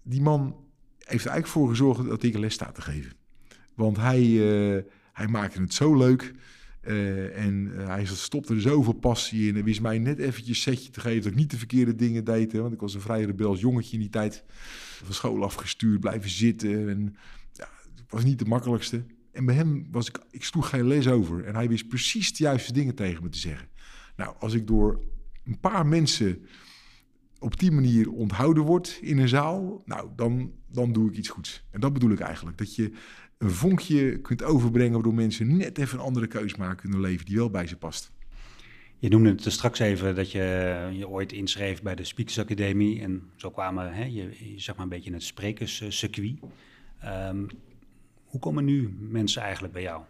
[0.04, 0.56] die man
[0.98, 3.12] heeft er eigenlijk voor gezorgd dat ik les sta te geven.
[3.76, 4.82] Want hij, uh,
[5.14, 6.34] hij maakte het zo leuk.
[6.90, 10.90] Uh, en uh, hij stopte er zoveel passie in en wist mij net eventjes setje
[10.90, 12.52] te geven dat ik niet de verkeerde dingen deed.
[12.52, 14.44] Hè, want ik was een vrij rebels jongetje in die tijd.
[15.04, 16.90] Van school afgestuurd, blijven zitten.
[16.90, 17.16] En,
[17.54, 19.04] ja, het was niet de makkelijkste.
[19.32, 21.44] En bij hem was ik, ik sloeg geen les over.
[21.44, 23.68] En hij wist precies de juiste dingen tegen me te zeggen.
[24.16, 25.00] Nou, als ik door
[25.44, 26.46] een paar mensen
[27.40, 31.64] op die manier onthouden word in een zaal, nou, dan, dan doe ik iets goeds.
[31.72, 32.58] En dat bedoel ik eigenlijk.
[32.58, 32.92] Dat je
[33.40, 34.94] een vonkje kunt overbrengen...
[34.94, 37.26] waardoor mensen net even een andere keus maken in hun leven...
[37.26, 38.12] die wel bij ze past.
[38.98, 43.02] Je noemde het straks even dat je je ooit inschreef bij de Speakers Academie...
[43.02, 46.40] en zo kwamen hè, je, zeg maar een beetje in het sprekerscircuit.
[47.06, 47.48] Um,
[48.24, 50.04] hoe komen nu mensen eigenlijk bij jou?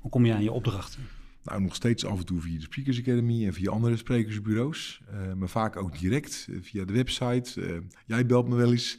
[0.00, 1.00] Hoe kom je aan je opdrachten?
[1.42, 5.00] Nou, nog steeds af en toe via de Speakers Academy en via andere sprekersbureaus.
[5.12, 7.60] Uh, maar vaak ook direct uh, via de website.
[7.60, 8.98] Uh, jij belt me wel eens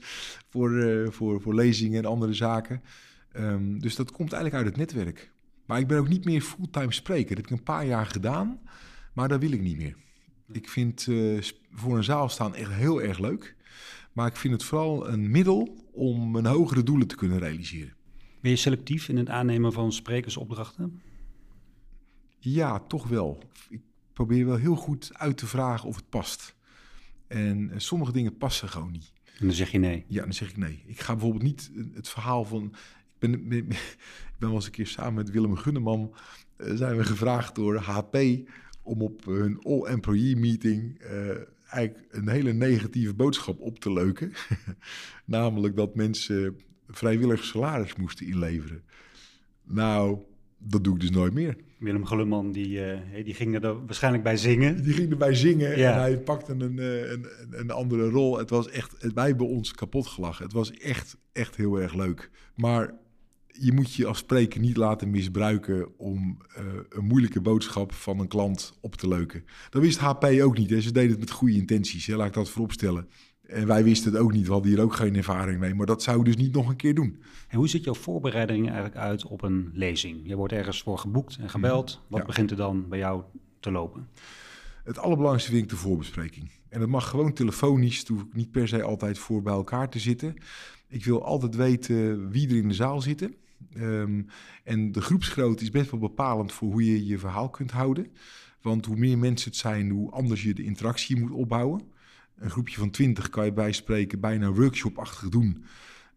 [0.50, 2.82] voor, voor, voor lezingen en andere zaken.
[3.40, 5.32] Um, dus dat komt eigenlijk uit het netwerk.
[5.66, 7.36] Maar ik ben ook niet meer fulltime spreker.
[7.36, 8.60] Dat heb ik een paar jaar gedaan,
[9.14, 9.96] maar dat wil ik niet meer.
[10.52, 13.56] Ik vind uh, voor een zaal staan echt heel erg leuk.
[14.14, 17.96] Maar ik vind het vooral een middel om mijn hogere doelen te kunnen realiseren.
[18.42, 21.02] Ben je selectief in het aannemen van sprekersopdrachten?
[22.40, 23.44] Ja, toch wel.
[23.70, 23.82] Ik
[24.14, 26.56] probeer wel heel goed uit te vragen of het past.
[27.28, 29.12] En uh, sommige dingen passen gewoon niet.
[29.40, 30.06] En dan zeg je nee?
[30.08, 30.84] Ja, dan zeg ik nee.
[30.86, 32.74] Ik ga bijvoorbeeld niet het verhaal van
[33.20, 33.70] ben, ben,
[34.34, 36.14] ik ben wel eens een keer samen met Willem Gunneman...
[36.58, 38.18] Uh, zijn we gevraagd door HP
[38.84, 41.02] om op hun all-employee meeting...
[41.02, 41.30] Uh,
[41.70, 44.34] eigenlijk een hele negatieve boodschap op te leuken.
[45.26, 48.84] Namelijk dat mensen vrijwillig salaris moesten inleveren.
[49.64, 50.18] Nou,
[50.58, 51.58] dat doe ik dus nooit meer.
[51.78, 54.84] Willem Glumman, die, uh, die ging er waarschijnlijk bij zingen.
[54.84, 55.94] Die ging erbij zingen ja.
[55.94, 58.38] en hij pakte een, een, een, andere rol.
[58.38, 60.44] Het was echt, wij hebben ons kapot gelachen.
[60.44, 62.30] Het was echt, echt heel erg leuk.
[62.56, 62.94] Maar
[63.60, 68.28] je moet je als spreker niet laten misbruiken om uh, een moeilijke boodschap van een
[68.28, 69.44] klant op te leuken.
[69.70, 70.70] Dat wist HP ook niet.
[70.70, 70.82] Hè.
[70.82, 72.16] Ze deden het met goede intenties, hè.
[72.16, 73.08] laat ik dat vooropstellen.
[73.48, 75.74] En wij wisten het ook niet, we hadden hier ook geen ervaring mee.
[75.74, 77.22] Maar dat zou dus niet nog een keer doen.
[77.48, 80.20] En hoe ziet jouw voorbereiding eigenlijk uit op een lezing?
[80.24, 82.02] Je wordt ergens voor geboekt en gebeld.
[82.08, 83.24] Wat begint er dan bij jou
[83.60, 84.08] te lopen?
[84.84, 86.52] Het allerbelangrijkste vind ik de voorbespreking.
[86.70, 90.00] En dat mag gewoon telefonisch, toen ik niet per se altijd voor bij elkaar te
[90.00, 90.36] zitten.
[90.88, 93.36] Ik wil altijd weten wie er in de zaal zitten.
[93.78, 94.26] Um,
[94.64, 98.08] en de groepsgrootte is best wel bepalend voor hoe je je verhaal kunt houden.
[98.62, 101.82] Want hoe meer mensen het zijn, hoe anders je de interactie moet opbouwen.
[102.38, 105.66] Een groepje van 20 kan je bijspreken bijna workshopachtig doen.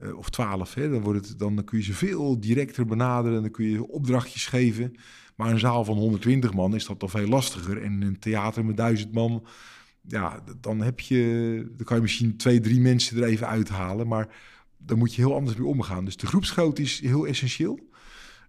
[0.03, 3.43] Uh, of 12, hè, dan, het, dan kun je ze veel directer benaderen.
[3.43, 4.95] Dan kun je opdrachtjes geven.
[5.37, 7.83] Maar een zaal van 120 man is dat al veel lastiger.
[7.83, 9.47] En een theater met 1000 man,
[10.01, 14.09] ja, dan heb je, dan kan je misschien twee, drie mensen er even uithalen.
[14.09, 14.29] Maar
[14.83, 16.05] daar moet je heel anders mee omgaan.
[16.05, 17.89] Dus de groepsgrootte is heel essentieel.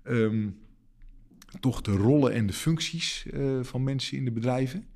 [0.04, 0.60] Um,
[1.60, 4.88] toch de rollen en de functies uh, van mensen in de bedrijven.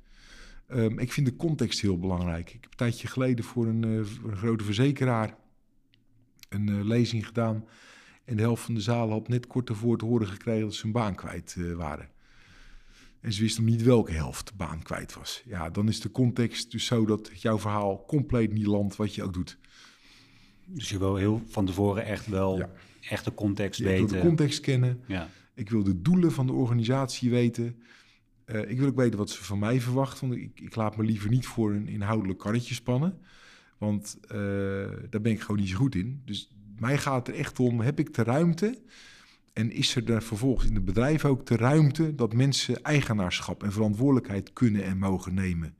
[0.68, 2.48] Um, ik vind de context heel belangrijk.
[2.48, 5.36] Ik heb een tijdje geleden voor een, voor een grote verzekeraar
[6.48, 7.64] een uh, lezing gedaan.
[8.24, 10.86] En de helft van de zaal had net kort ervoor te horen gekregen dat ze
[10.86, 12.10] een baan kwijt waren.
[13.20, 15.42] En ze wisten niet welke helft de baan kwijt was.
[15.44, 19.22] Ja, dan is de context dus zo dat jouw verhaal compleet niet landt wat je
[19.22, 19.58] ook doet.
[20.66, 22.70] Dus je wil heel van tevoren echt wel ja.
[23.00, 24.02] echt de context weten.
[24.02, 25.00] Ik wil de context kennen.
[25.06, 25.28] Ja.
[25.54, 27.82] Ik wil de doelen van de organisatie weten.
[28.46, 30.28] Uh, ik wil ook weten wat ze van mij verwachten.
[30.28, 33.18] Want ik, ik laat me liever niet voor een inhoudelijk karretje spannen.
[33.78, 34.30] Want uh,
[35.10, 36.22] daar ben ik gewoon niet zo goed in.
[36.24, 38.78] Dus mij gaat het er echt om, heb ik de ruimte...
[39.56, 43.72] En is er daar vervolgens in het bedrijf ook de ruimte dat mensen eigenaarschap en
[43.72, 45.76] verantwoordelijkheid kunnen en mogen nemen?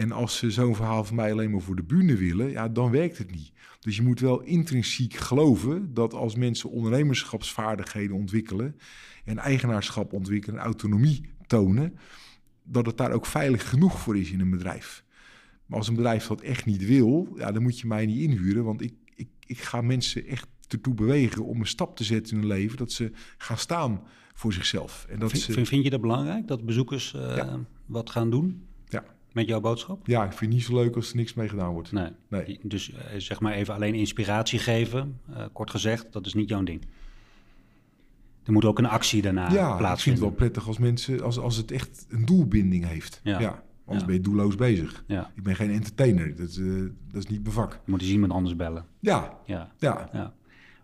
[0.00, 2.90] En als ze zo'n verhaal van mij alleen maar voor de bühne willen, ja, dan
[2.90, 3.52] werkt het niet.
[3.80, 8.76] Dus je moet wel intrinsiek geloven dat als mensen ondernemerschapsvaardigheden ontwikkelen
[9.24, 11.98] en eigenaarschap ontwikkelen en autonomie tonen,
[12.62, 15.04] dat het daar ook veilig genoeg voor is in een bedrijf.
[15.66, 18.64] Maar als een bedrijf dat echt niet wil, ja, dan moet je mij niet inhuren,
[18.64, 22.38] want ik, ik, ik ga mensen echt ertoe bewegen om een stap te zetten in
[22.38, 24.02] hun leven, dat ze gaan staan
[24.34, 25.06] voor zichzelf.
[25.08, 25.66] En dat vind, ze...
[25.66, 27.58] vind je dat belangrijk, dat bezoekers uh, ja.
[27.86, 28.68] wat gaan doen?
[29.32, 30.06] Met jouw boodschap?
[30.06, 31.92] Ja, ik vind het niet zo leuk als er niks mee gedaan wordt.
[31.92, 32.10] Nee.
[32.28, 32.60] nee.
[32.62, 36.62] Dus uh, zeg maar even alleen inspiratie geven, uh, kort gezegd, dat is niet jouw
[36.62, 36.86] ding.
[38.44, 39.86] Er moet ook een actie daarna ja, plaatsvinden.
[39.86, 43.20] Ja, ik vind het wel prettig als mensen, als, als het echt een doelbinding heeft.
[43.22, 43.40] Ja.
[43.40, 43.62] ja.
[43.84, 45.04] Anders ben je doelloos bezig.
[45.06, 45.30] Ja.
[45.34, 46.36] Ik ben geen entertainer.
[46.36, 47.72] Dat, uh, dat is niet mijn vak.
[47.72, 48.84] Je moet eens iemand anders bellen.
[49.00, 49.38] Ja.
[49.46, 49.70] Ja.
[49.78, 50.08] ja.
[50.12, 50.34] ja.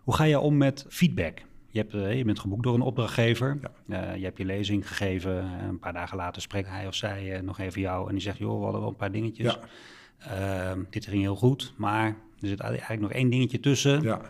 [0.03, 1.41] Hoe ga je om met feedback?
[1.69, 3.59] Je, hebt, uh, je bent geboekt door een opdrachtgever.
[3.87, 4.11] Ja.
[4.11, 5.35] Uh, je hebt je lezing gegeven.
[5.67, 8.07] een paar dagen later spreekt hij of zij uh, nog even jou.
[8.07, 9.59] En die zegt, joh, we hadden wel een paar dingetjes.
[10.19, 10.69] Ja.
[10.71, 12.05] Ehm, dit ging heel goed, maar
[12.39, 14.01] er zit eigenlijk nog één dingetje tussen.
[14.01, 14.21] Ja.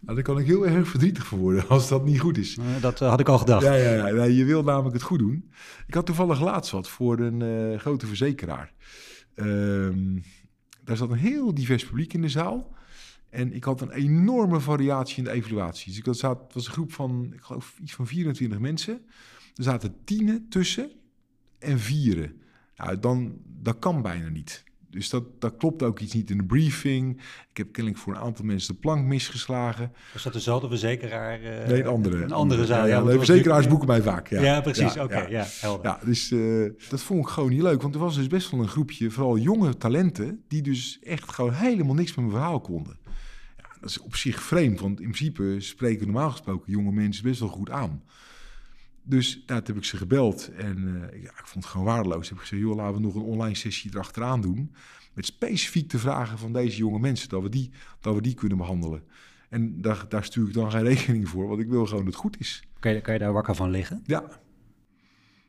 [0.00, 2.58] Nou, daar kan ik heel erg verdrietig voor worden als dat niet goed is.
[2.80, 3.64] dat had ik al gedacht.
[3.64, 5.50] Ja, ja, ja, je wil namelijk het goed doen.
[5.86, 8.72] Ik had toevallig laatst wat voor een grote verzekeraar.
[9.34, 10.18] Ehm,
[10.84, 12.74] daar zat een heel divers publiek in de zaal.
[13.34, 15.84] En ik had een enorme variatie in de evaluaties.
[15.84, 18.94] Dus ik zat, het was een groep van, ik geloof, iets van 24 mensen.
[19.54, 20.90] Er zaten tienen tussen
[21.58, 22.40] en vieren.
[22.76, 24.64] Nou, dan, dat kan bijna niet.
[24.90, 27.20] Dus dat, dat klopt ook iets niet in de briefing.
[27.50, 29.92] Ik heb kennelijk voor een aantal mensen de plank misgeslagen.
[30.12, 31.42] Was dat dezelfde verzekeraar?
[31.42, 32.22] Uh, nee, een andere.
[32.22, 32.86] Een andere zaal.
[32.86, 34.28] Ja, ja, de verzekeraars boeken mij vaak.
[34.28, 34.92] Ja, ja precies.
[34.92, 35.44] Oké, okay, ja.
[35.60, 35.86] helder.
[35.86, 37.82] Ja, dus uh, dat vond ik gewoon niet leuk.
[37.82, 40.42] Want er was dus best wel een groepje, vooral jonge talenten...
[40.48, 43.02] die dus echt gewoon helemaal niks met mijn verhaal konden
[43.84, 47.48] dat is op zich vreemd, want in principe spreken normaal gesproken jonge mensen best wel
[47.48, 48.02] goed aan.
[49.02, 52.28] Dus nou, toen heb ik ze gebeld en uh, ja, ik vond het gewoon waardeloos.
[52.28, 54.74] Heb ik gezegd, joh, laten we nog een online sessie erachteraan doen.
[55.14, 57.70] Met specifiek de vragen van deze jonge mensen, dat we die,
[58.00, 59.02] dat we die kunnen behandelen.
[59.48, 62.22] En daar, daar stuur ik dan geen rekening voor, want ik wil gewoon dat het
[62.22, 62.62] goed is.
[62.78, 64.02] Kan je, kan je daar wakker van liggen?
[64.06, 64.24] Ja.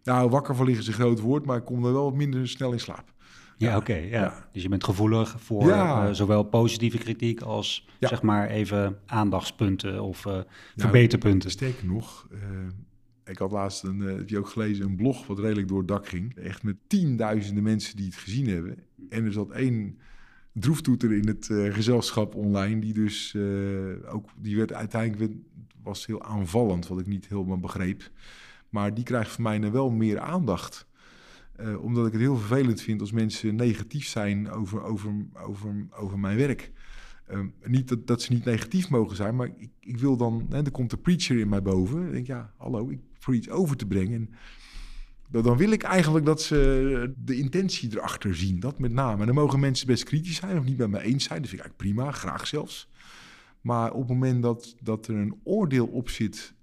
[0.03, 2.47] Nou, wakker van liggen is een groot woord, maar ik kom er wel wat minder
[2.47, 3.13] snel in slaap.
[3.57, 3.93] Ja, oké.
[3.93, 4.47] ja.
[4.51, 10.25] Dus je bent gevoelig voor uh, zowel positieve kritiek als zeg maar even aandachtspunten of
[10.25, 10.39] uh,
[10.75, 11.51] verbeterpunten.
[11.51, 12.39] Sterker nog, uh,
[13.25, 16.07] ik had laatst een, heb je ook gelezen, een blog wat redelijk door het dak
[16.07, 16.35] ging.
[16.35, 18.77] Echt met tienduizenden mensen die het gezien hebben.
[19.09, 19.97] En er zat één
[20.53, 23.35] droeftoeter in het gezelschap online, die dus
[24.07, 25.33] ook, die werd uiteindelijk,
[25.83, 28.09] was heel aanvallend, wat ik niet helemaal begreep.
[28.69, 30.87] Maar die krijgt van mij wel meer aandacht.
[31.61, 36.19] Uh, omdat ik het heel vervelend vind als mensen negatief zijn over, over, over, over
[36.19, 36.71] mijn werk.
[37.27, 40.63] Ehm, niet dat, dat ze niet negatief mogen zijn, maar ik, ik wil dan, hè,
[40.63, 42.05] er komt de preacher in mij boven.
[42.05, 42.99] Ik denk, ja, hallo, ik
[43.33, 44.13] iets over te brengen.
[44.13, 44.29] En
[45.29, 49.19] dan- dan wil ik eigenlijk dat ze de intentie erachter zien, dat met name.
[49.19, 51.59] En dan mogen mensen best kritisch zijn of niet met me eens zijn, vind ik
[51.59, 52.89] eigenlijk prima, graag zelfs.
[53.61, 56.54] Maar op het moment dat, dat er een oordeel op zit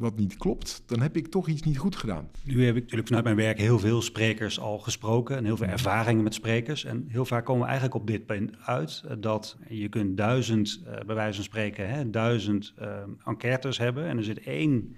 [0.00, 2.28] wat niet klopt, dan heb ik toch iets niet goed gedaan.
[2.44, 5.66] Nu heb ik natuurlijk vanuit mijn werk heel veel sprekers al gesproken en heel veel
[5.66, 6.84] ervaringen met sprekers.
[6.84, 10.80] En heel vaak komen we eigenlijk op dit punt uit eh, dat je kunt duizend,
[10.86, 12.88] eh, bij wijze van spreken, hè, duizend eh,
[13.24, 14.96] enquêtes hebben en er zit één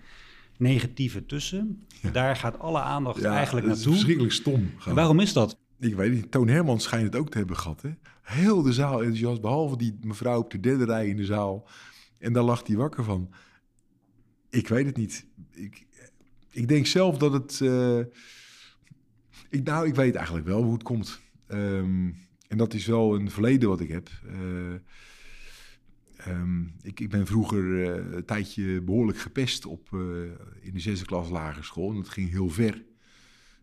[0.57, 1.87] negatieve tussen.
[2.03, 2.11] Ja.
[2.11, 3.93] Daar gaat alle aandacht eigenlijk dat is naartoe.
[3.93, 4.71] verschrikkelijk stom.
[4.87, 5.59] En waarom is dat?
[5.81, 7.83] Ik weet niet, Toon Hermans schijnt het ook te hebben gehad.
[7.83, 7.91] Hè?
[8.23, 11.69] Heel de zaal enthousiast, behalve die mevrouw op de derde rij in de zaal.
[12.19, 13.31] En daar lag hij wakker van.
[14.53, 15.27] Ik weet het niet.
[15.51, 15.87] Ik,
[16.51, 17.61] ik denk zelf dat het...
[17.61, 17.99] eh,
[19.49, 21.21] ik, nou, ik weet eigenlijk wel hoe het komt.
[21.47, 22.11] Ehm,
[22.49, 24.11] en dat is wel een verleden wat ik heb.
[24.27, 24.75] Eh,
[26.17, 29.89] ehm, ik, ik ben vroeger eh, een tijdje behoorlijk gepest op,
[30.61, 31.91] in de zesde klas lagere school.
[31.91, 32.85] En dat ging heel ver.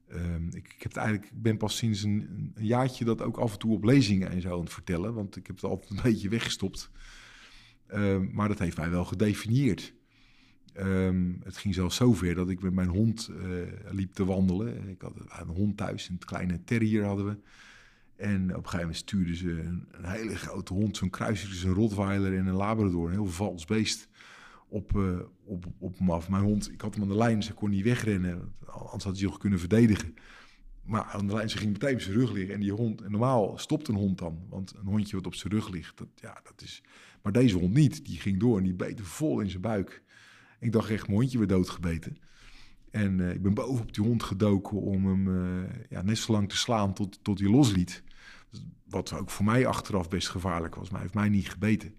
[0.08, 3.38] Ehm, ik, ik, heb het eigenlijk, ik ben pas sinds een, een jaartje dat ook
[3.38, 5.14] af en toe op lezingen en zo aan het vertellen.
[5.14, 6.92] Want ik heb het altijd een beetje weggestopt.
[8.32, 9.98] Maar dat heeft mij wel gedefinieerd.
[10.74, 14.90] Ehm, het ging zelfs zover dat ik met mijn hond eh, liep te wandelen.
[14.90, 17.38] Ik had een hond thuis, een kleine terrier hadden we.
[18.16, 21.70] En op een gegeven moment stuurden ze een, een hele grote hond, zo'n kruisje tussen
[21.70, 24.08] een Rottweiler en een Labrador, een heel vals beest,
[24.68, 26.30] op, eh, op, op me af.
[26.30, 29.28] Mijn hond, ik had hem aan de lijn, ze kon niet wegrennen, anders had hij
[29.28, 30.14] zich kunnen verdedigen.
[30.84, 32.54] Maar aan de lijn, ze ging meteen op zijn rug liggen.
[32.54, 35.54] En die hond, en normaal stopt een hond dan, want een hondje wat op zijn
[35.54, 36.84] rug ligt, dat, ja, dat is...
[37.22, 40.04] Maar deze hond niet, die ging door en die beet vol in zijn buik.
[40.60, 42.18] Ik dacht echt, mijn hondje weer doodgebeten.
[42.92, 46.32] En eh, ik ben boven op die hond gedoken om hem eh, ja, net zo
[46.32, 48.04] lang te slaan tot, tot hij losliet.
[48.84, 51.96] Wat ook voor mij achteraf best gevaarlijk was, maar hij heeft mij niet gebeten.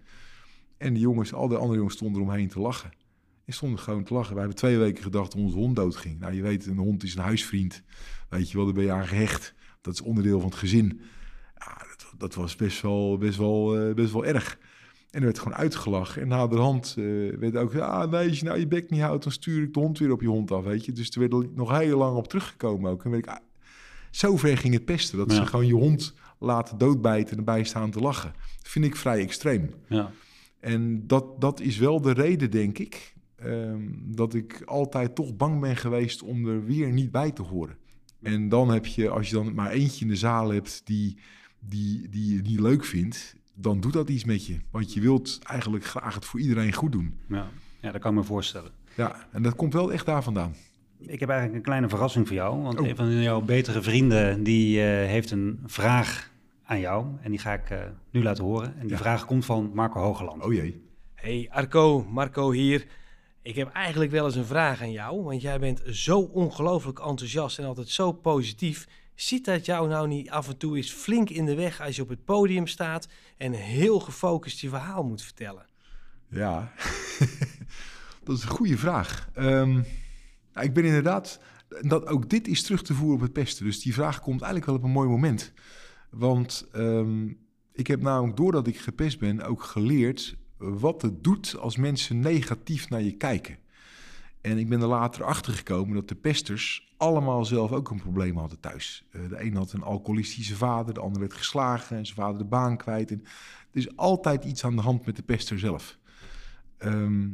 [0.77, 2.90] En die jongens, al de andere jongens stonden eromheen te lachen.
[3.44, 4.33] En stonden gewoon te lachen.
[4.33, 6.20] We hebben twee weken gedacht dat onze hond doodging.
[6.20, 7.83] Nou, je weet, een hond is een huisvriend.
[8.29, 9.55] Weet je wel, daar ben je aan gehecht.
[9.81, 11.01] Dat is onderdeel van het gezin.
[11.59, 14.59] Ja, dat, dat was best wel, best, wel, eh, best wel erg.
[15.11, 16.23] En er werd gewoon uitgelachen.
[16.23, 17.05] En na de hand eh,
[17.38, 19.23] werd ook ah, nee, als je nou je bek niet houdt...
[19.23, 20.92] dan stuur ik de hond weer op je hond af, weet je.
[20.92, 23.05] Dus er werd er nog heel lang op teruggekomen ook.
[23.05, 23.37] En weet ik, ah,
[24.11, 25.18] zo ver ging het pesten...
[25.18, 25.37] dat Ja.
[25.37, 27.31] ze gewoon je hond laten doodbijten...
[27.31, 28.33] en erbij staan te lachen.
[28.62, 29.70] Dat vind ik vrij extreem.
[29.88, 30.11] Ja.
[30.61, 33.14] En dat, dat is wel de reden, denk ik...
[33.37, 36.23] ehm, dat ik altijd toch bang ben geweest...
[36.23, 37.77] om er weer niet bij te horen.
[38.23, 40.81] En dan heb je, als je dan maar eentje in de zaal hebt...
[40.85, 41.18] die,
[41.59, 44.57] die, die je niet leuk vindt dan doet dat iets met je.
[44.70, 47.14] Want je wilt eigenlijk graag het voor iedereen goed doen.
[47.29, 47.46] Ja.
[47.81, 48.70] ja, dat kan ik me voorstellen.
[48.96, 50.55] Ja, en dat komt wel echt daar vandaan.
[50.99, 52.62] Ik heb eigenlijk een kleine verrassing voor jou.
[52.62, 52.87] Want Oh.
[52.88, 56.31] een van jouw betere vrienden die, eh, heeft een vraag
[56.64, 57.07] aan jou.
[57.23, 57.79] En die ga ik eh,
[58.11, 58.75] nu laten horen.
[58.75, 58.96] En die Ja.
[58.96, 60.44] vraag komt van Marco Hogeland.
[60.44, 60.83] Oh jee.
[61.14, 62.87] Hey Arco, Marco hier.
[63.42, 67.59] Ik heb eigenlijk wel eens een vraag aan jou, want jij bent zo ongelooflijk enthousiast
[67.59, 68.87] en altijd zo positief.
[69.21, 72.03] Ziet dat jou nou niet af en toe eens flink in de weg als je
[72.03, 75.67] op het podium staat en heel gefocust je verhaal moet vertellen?
[76.29, 76.73] Ja,
[78.25, 79.29] dat is een goede vraag.
[79.35, 79.73] Ehm,
[80.53, 81.41] nou, ik ben inderdaad,
[81.81, 83.65] dat, ook dit is terug te voeren op het pesten.
[83.65, 85.53] Dus die vraag komt eigenlijk wel op een mooi moment.
[86.11, 87.29] Want ehm,
[87.73, 92.89] ik heb namelijk, doordat ik gepest ben, ook geleerd wat het doet als mensen negatief
[92.89, 93.59] naar je kijken.
[94.40, 98.37] En ik ben er later achter gekomen dat de pesters allemaal zelf ook een probleem
[98.37, 99.05] hadden thuis.
[99.11, 102.44] Eh, de een had een alcoholistische vader, de ander werd geslagen en zijn vader de
[102.44, 103.11] baan kwijt.
[103.11, 103.20] En
[103.70, 105.98] er is altijd iets aan de hand met de pester zelf.
[106.79, 107.29] Ehm,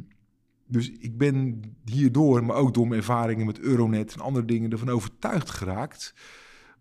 [0.67, 4.89] dus ik ben hierdoor, maar ook door mijn ervaringen met Euronet en andere dingen, ervan
[4.89, 6.13] overtuigd geraakt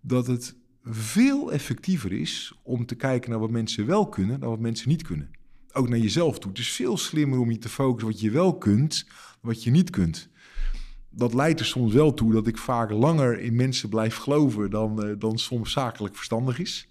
[0.00, 4.60] dat het veel effectiever is om te kijken naar wat mensen wel kunnen dan wat
[4.60, 5.30] mensen niet kunnen.
[5.72, 6.50] Ook naar jezelf toe.
[6.50, 9.06] Het is veel slimmer om je te focussen wat je wel kunt,
[9.46, 10.28] wat je niet kunt.
[11.10, 15.02] Dat leidt er soms wel toe dat ik vaak langer in mensen blijf geloven dan,
[15.02, 16.88] eh, dan soms zakelijk verstandig is.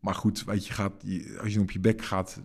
[0.00, 1.04] Maar goed, weet je, gaat,
[1.40, 2.42] als je op je bek gaat,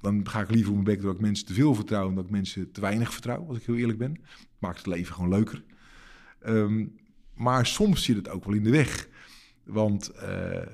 [0.00, 2.24] dan ga ik liever op mijn bek dat ik mensen te veel vertrouw dan dat
[2.24, 4.20] ik mensen te weinig vertrouw, als ik heel eerlijk ben.
[4.58, 5.64] Maakt het leven gewoon leuker.
[6.40, 6.86] Ehm,
[7.34, 9.08] maar soms zit het ook wel in de weg.
[9.64, 10.66] Want eh,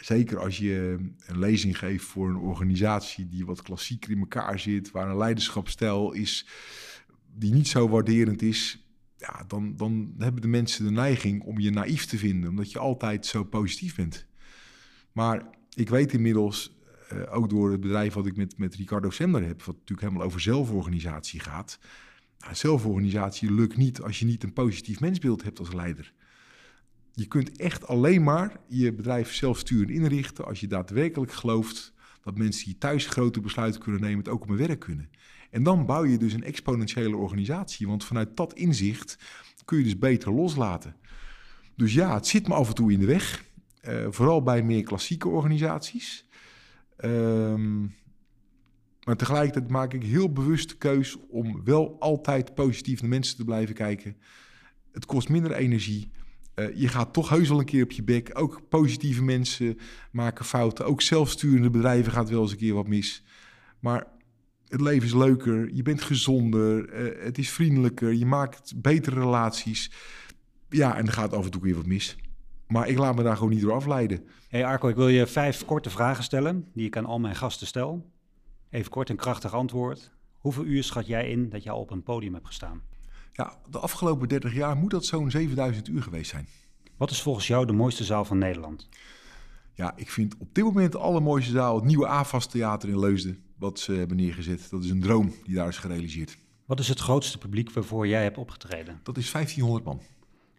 [0.00, 4.90] zeker als je een lezing geeft voor een organisatie die wat klassieker in elkaar zit,
[4.90, 6.46] waar een leiderschapsstijl is
[7.38, 11.70] die niet zo waarderend is, ja, dan, dan hebben de mensen de neiging om je
[11.70, 14.26] naïef te vinden, omdat je altijd zo positief bent.
[15.12, 16.76] Maar ik weet inmiddels,
[17.08, 20.26] eh, ook door het bedrijf wat ik met, met Ricardo Sender heb, wat natuurlijk helemaal
[20.26, 21.78] over zelforganisatie gaat.
[22.38, 26.12] Nou, zelforganisatie lukt niet als je niet een positief mensbeeld hebt als leider.
[27.12, 32.64] Je kunt echt alleen maar je bedrijf zelfsturend inrichten als je daadwerkelijk gelooft Dat mensen
[32.64, 35.10] die thuis grote besluiten kunnen nemen, het ook op hun werk kunnen.
[35.56, 37.86] En dan bouw je dus een exponentiële organisatie.
[37.86, 39.18] Want vanuit dat inzicht
[39.64, 40.96] kun je dus beter loslaten.
[41.76, 43.44] Dus ja, het zit me af en toe in de weg.
[43.88, 46.28] Uh, vooral bij meer klassieke organisaties.
[47.04, 47.94] Um,
[49.04, 53.44] maar tegelijkertijd maak ik heel bewust de keus om wel altijd positief naar mensen te
[53.44, 54.16] blijven kijken.
[54.92, 56.10] Het kost minder energie.
[56.54, 58.30] Uh, je gaat toch heus wel een keer op je bek.
[58.32, 59.78] Ook positieve mensen
[60.12, 60.86] maken fouten.
[60.86, 63.24] Ook zelfsturende bedrijven gaat wel eens een keer wat mis.
[63.80, 64.14] Maar
[64.68, 65.74] het leven is leuker.
[65.74, 66.94] Je bent gezonder.
[66.94, 68.12] Uh, het is vriendelijker.
[68.12, 69.90] Je maakt betere relaties.
[70.68, 72.16] Ja, en er gaat af en toe weer wat mis.
[72.66, 74.24] Maar ik laat me daar gewoon niet door afleiden.
[74.48, 77.66] Hey Arco, ik wil je vijf korte vragen stellen die ik aan al mijn gasten
[77.66, 78.10] stel.
[78.70, 80.10] Even kort en krachtig antwoord.
[80.32, 82.82] Hoeveel uur schat jij in dat al op een podium hebt gestaan?
[83.32, 86.46] Ja, de afgelopen 30 jaar moet dat zo'n 7000 uur geweest zijn.
[86.96, 88.88] Wat is volgens jou de mooiste zaal van Nederland?
[89.74, 93.44] Ja, ik vind op dit moment de allermooiste zaal het nieuwe AFAS Theater in Leusden.
[93.58, 94.70] Wat ze hebben neergezet.
[94.70, 96.38] Dat is een droom die daar is gerealiseerd.
[96.66, 99.00] Wat is het grootste publiek waarvoor jij hebt opgetreden?
[99.02, 100.00] Dat is 1500 man.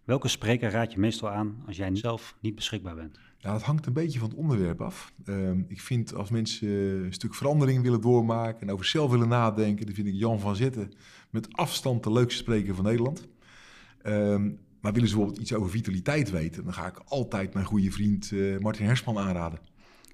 [0.04, 3.18] Welke spreker raad je meestal aan als jij zelf niet beschikbaar bent?
[3.38, 5.12] Ja, het hangt een beetje van het onderwerp af.
[5.24, 6.68] Uh, ik vind als mensen
[7.04, 10.56] een stuk verandering willen doormaken en over zelf willen nadenken, dan vind ik Jan van
[10.56, 10.92] Zetten
[11.30, 13.28] met afstand de leukste spreker van Nederland.
[14.02, 17.90] Um, maar willen ze bijvoorbeeld iets over vitaliteit weten, dan ga ik altijd mijn goede
[17.90, 19.58] vriend uh, Martin Hersman aanraden.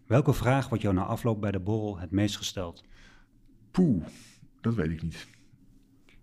[0.06, 2.84] Welke vraag wordt jou na afloop bij de borrel het meest gesteld?
[3.70, 4.04] Poeh,
[4.60, 5.26] dat weet ik niet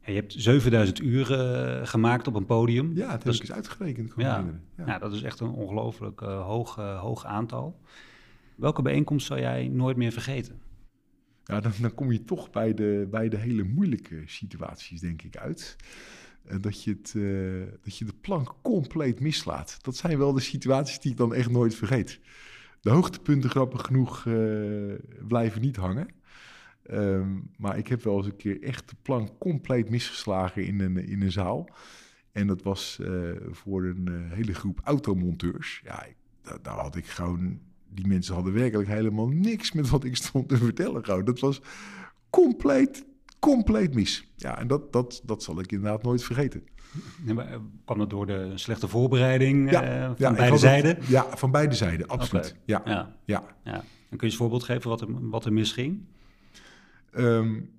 [0.05, 2.95] je hebt 7000 uur uh, gemaakt op een podium.
[2.95, 4.13] Ja, het is uitgerekend.
[4.17, 4.45] Ja,
[4.77, 4.85] ja.
[4.85, 7.79] ja, dat is echt een ongelooflijk uh, hoog, uh, hoog aantal.
[8.55, 10.61] Welke bijeenkomst zou jij nooit meer vergeten?
[11.43, 15.37] Ja, dan, dan kom je toch bij de, bij de hele moeilijke situaties, denk ik,
[15.37, 15.75] uit.
[16.59, 17.13] dat, je het,
[17.83, 19.77] dat je de plank compleet mislaat.
[19.81, 22.19] Dat zijn wel de situaties die ik dan echt nooit vergeet.
[22.81, 24.23] De hoogtepunten, grappig genoeg,
[25.27, 26.07] blijven niet hangen.
[26.83, 30.97] Ehm, maar ik heb wel eens een keer echt de plank compleet misgeslagen in een,
[30.97, 31.69] in een zaal.
[32.31, 35.81] En dat was uh, voor een uh, hele groep automonteurs.
[35.83, 36.05] Ja,
[36.61, 37.59] daar, had ik gewoon...
[37.93, 41.05] Die mensen hadden werkelijk helemaal niks met wat ik stond te vertellen.
[41.05, 41.25] Gewoon.
[41.25, 41.61] Dat was
[42.29, 43.05] compleet,
[43.41, 44.27] compleet mis.
[44.35, 46.63] Ja, en dat, dat, dat zal ik inderdaad nooit vergeten.
[47.21, 50.97] Nee, maar eh, kwam dat door de slechte voorbereiding ja, uh, van beide zijden?
[51.07, 52.45] ja, van beide zijden, absoluut.
[52.45, 52.61] Okay.
[52.65, 53.15] Ja, ja.
[53.25, 53.43] Ja.
[53.63, 53.73] ja.
[53.73, 56.05] En kun je eens een voorbeeld geven wat er, wat er misging?
[57.17, 57.69] Um,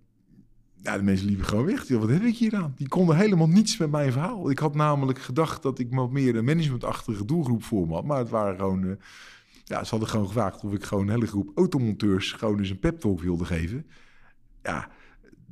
[0.82, 1.88] ja, de mensen liepen gewoon weg.
[1.88, 2.74] Wat heb ik hier aan?
[2.76, 4.50] Die konden helemaal niets met mijn verhaal.
[4.50, 8.04] Ik had namelijk gedacht dat ik wat meer een managementachtige doelgroep voor me had.
[8.04, 8.82] Maar het waren gewoon...
[8.82, 8.92] Uh,
[9.64, 12.32] ja, ze hadden gewoon gevraagd of ik gewoon een hele groep automonteurs...
[12.32, 13.86] gewoon eens een pep talk wilde geven.
[14.62, 14.88] Ja,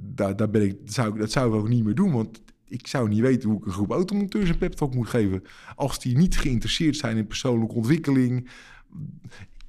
[0.03, 2.13] daar, ben ik, dat, zou, dat zou ik ook niet meer doen.
[2.13, 5.43] Want ik zou niet weten hoe ik een groep automonteurs een pep talk moet geven...
[5.75, 8.51] als die niet geïnteresseerd zijn in persoonlijke ontwikkeling.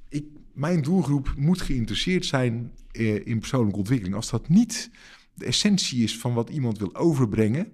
[0.09, 4.15] Ik, mijn doelgroep moet geïnteresseerd zijn eh, in persoonlijke ontwikkeling.
[4.15, 4.91] Als dat niet
[5.33, 7.73] de essentie is van wat iemand wil overbrengen,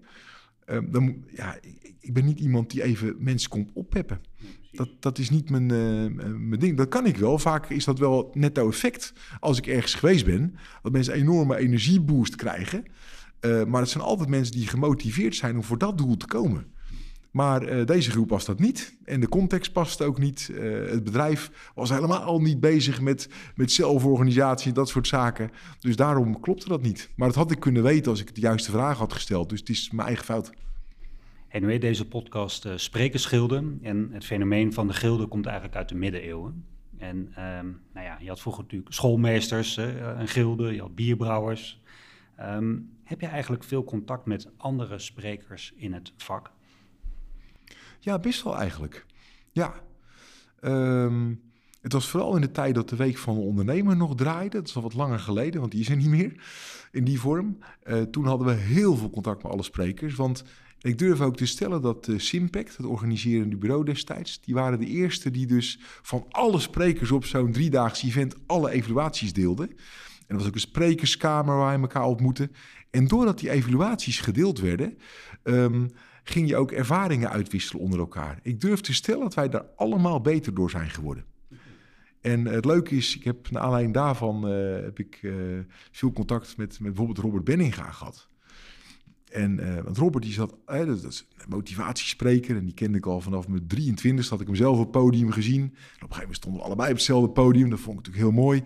[0.70, 4.22] uh, dan ja, ik, ik, ben niet iemand die even mensen komt oppeppen.
[4.72, 6.78] Dat, dat is niet mijn, uh, mijn ding.
[6.78, 7.40] Dat kan ik wel.
[7.40, 10.56] Vaak is dat wel netto effect als ik ergens geweest ben.
[10.82, 12.86] Dat mensen een enorme energieboost krijgen.
[13.42, 16.76] Uh, maar het zijn altijd mensen die gemotiveerd zijn om voor dat doel te komen.
[17.32, 18.98] Maar deze groep was dat niet.
[19.04, 20.52] En de context past ook niet.
[20.88, 25.52] Het bedrijf was helemaal al niet bezig met, met zelforganisatie en dat soort zaken.
[25.80, 27.10] Dus daarom klopte dat niet.
[27.16, 29.50] Maar dat had ik kunnen weten als ik de juiste vraag had gesteld.
[29.50, 30.52] Dus het is mijn eigen fout.
[31.58, 33.80] Deze podcast uh, Sprekersgilden.
[33.82, 36.66] En het fenomeen van de gilden komt eigenlijk uit de middeleeuwen.
[36.98, 41.82] En um, nou ja, je had vroeger natuurlijk schoolmeesters, een gilde, je had bierbrouwers.
[42.40, 46.52] Um, heb je eigenlijk veel contact met andere sprekers in het vak?
[48.00, 49.06] Ja, best wel eigenlijk.
[49.52, 49.74] Ja.
[50.62, 51.42] Um,
[51.82, 54.58] het was vooral in de tijd dat de Week van de Ondernemer nog draaide.
[54.58, 56.44] Dat is al wat langer geleden, want die is er niet meer
[56.92, 57.58] in die vorm.
[57.84, 60.16] Uh, toen hadden we heel veel contact met alle sprekers.
[60.16, 60.44] Want
[60.82, 64.86] ik durf ook te stellen dat uh, Simpact, het organiserende bureau destijds, die waren de
[64.86, 69.70] eerste die dus van alle sprekers op zo'n driedaags event alle evaluaties deelden.
[69.70, 69.76] En
[70.28, 72.50] er was ook een sprekerskamer waar je elkaar ontmoette.
[72.90, 74.98] En doordat die evaluaties gedeeld werden,
[75.44, 75.90] um,
[76.24, 78.40] ging je ook ervaringen uitwisselen onder elkaar.
[78.44, 81.26] Ik durf te stellen dat wij daar allemaal beter door zijn geworden.
[82.22, 85.34] En het leuke is, ik heb naar aanleiding daarvan uh, heb ik
[85.92, 88.30] veel contact met, met bijvoorbeeld Robert Benninga gehad.
[89.32, 93.22] En uh, want Robert die zat, dat is een motivatiespreker en die kende ik al
[93.22, 95.62] vanaf mijn 23 had ik hem zelf op het podium gezien.
[95.62, 98.34] En op een gegeven moment stonden we allebei op hetzelfde podium, dat vond ik natuurlijk
[98.34, 98.64] heel mooi.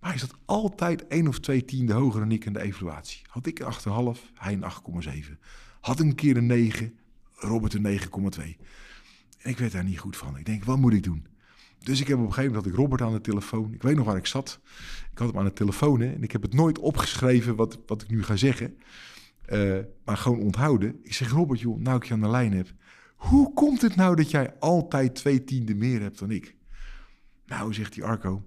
[0.00, 3.22] Maar hij zat altijd één of twee tiende hoger dan ik in de evaluatie.
[3.26, 5.38] Had ik een 8,5, hij een 8,7.
[5.80, 6.98] Had een keer een 9,
[7.34, 8.08] Robert een 9,2.
[9.38, 10.38] En ik werd daar niet goed van.
[10.38, 11.26] Ik denk, wat moet ik doen?
[11.78, 13.72] Dus ik heb op een gegeven moment had ik Robert aan de telefoon.
[13.72, 14.60] Ik weet nog waar ik zat.
[15.12, 18.10] Ik had hem aan de telefoon en ik heb het nooit opgeschreven wat, wat ik
[18.10, 18.78] nu ga zeggen.
[19.50, 20.98] Uh, maar gewoon onthouden.
[21.02, 22.72] Ik zeg, Robert, joh, nou ik je aan de lijn heb.
[23.16, 26.56] Hoe komt het nou dat jij altijd twee tienden meer hebt dan ik?
[27.46, 28.42] Nou, zegt die Arco,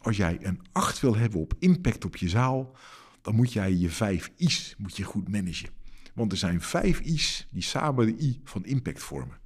[0.00, 2.76] als jij een 8 wil hebben op impact op je zaal,
[3.22, 5.70] dan moet jij je vijf I's moet je goed managen.
[6.14, 9.38] Want er zijn vijf I's die samen de I van impact vormen.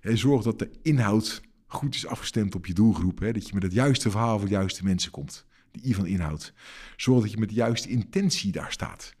[0.00, 3.20] En zorg dat de inhoud goed is afgestemd op je doelgroep.
[3.20, 5.46] Dat je met het juiste verhaal voor de juiste mensen komt.
[5.70, 6.52] De I van inhoud.
[6.96, 9.16] Zorg dat je met de juiste intentie daar staat.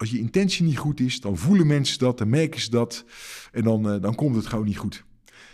[0.00, 3.04] Als je intentie niet goed is, dan voelen mensen dat, dan merken ze dat.
[3.52, 5.04] En dan, uh, dan komt het gewoon niet goed.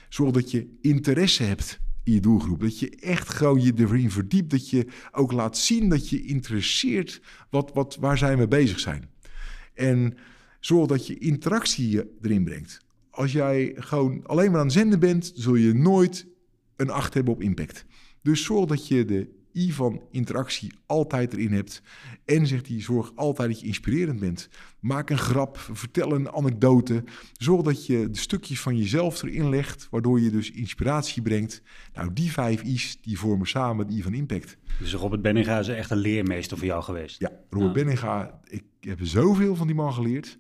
[0.09, 2.61] Zorg dat je interesse hebt in je doelgroep.
[2.61, 4.51] Dat je echt gewoon je erin verdiept.
[4.51, 7.21] Dat je ook laat zien dat je interesseert
[7.51, 9.11] wat, wat, waar zij mee bezig zijn.
[9.75, 10.17] En
[10.61, 12.79] zorg dat je interactie erin brengt.
[13.11, 16.27] Als jij gewoon alleen maar aan zenden bent, zul je nooit
[16.77, 17.85] een 8 hebben op impact.
[18.23, 21.83] Dus zorg dat je de I van interactie altijd erin hebt.
[22.25, 24.49] En zegt hij, zorg altijd dat je inspirerend bent.
[24.81, 27.05] Maak een grap, vertel een anekdote.
[27.33, 31.63] Zorg dat je de stukjes van jezelf erin legt, waardoor je dus inspiratie brengt.
[31.95, 34.57] Nou, die vijf I's, die vormen samen de I van impact.
[34.79, 37.21] Dus Robert Benninga is echt een leermeester voor jou geweest?
[37.21, 37.73] Ja, Robert.
[37.73, 40.39] Benninga, ik heb zoveel van die man geleerd.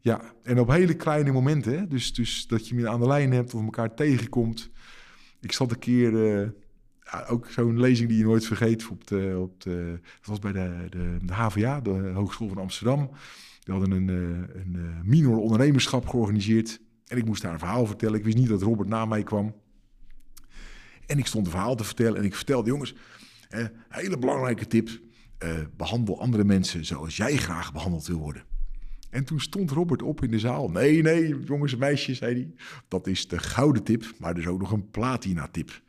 [0.00, 1.78] Ja, en op hele kleine momenten.
[1.78, 1.86] Hè?
[1.86, 4.70] Dus, dus dat je me aan de lijn hebt of elkaar tegenkomt.
[5.40, 6.12] Ik zat een keer...
[6.12, 6.48] Uh,
[7.28, 8.88] ook zo'n lezing die je nooit vergeet.
[8.88, 13.10] Op de, op de, was bij de, de, de HVA, de Hogeschool van Amsterdam.
[13.64, 16.80] Die hadden een, eh, een eh, minor ondernemerschap georganiseerd.
[17.06, 18.18] En ik moest daar een verhaal vertellen.
[18.18, 19.54] Ik wist niet dat Robert na mij kwam.
[21.06, 22.18] En ik stond een verhaal te vertellen.
[22.18, 22.94] En ik vertelde, jongens,
[23.48, 24.88] eh, hele belangrijke tip.
[25.44, 28.44] Uh, behandel andere mensen zoals jij graag behandeld wil worden.
[29.10, 30.68] En toen stond Robert op in de zaal.
[30.70, 32.52] Nee, nee, jongens en meisjes, zei hij.
[32.88, 35.82] Dat is de gouden tip, maar er is ook nog een platina tip.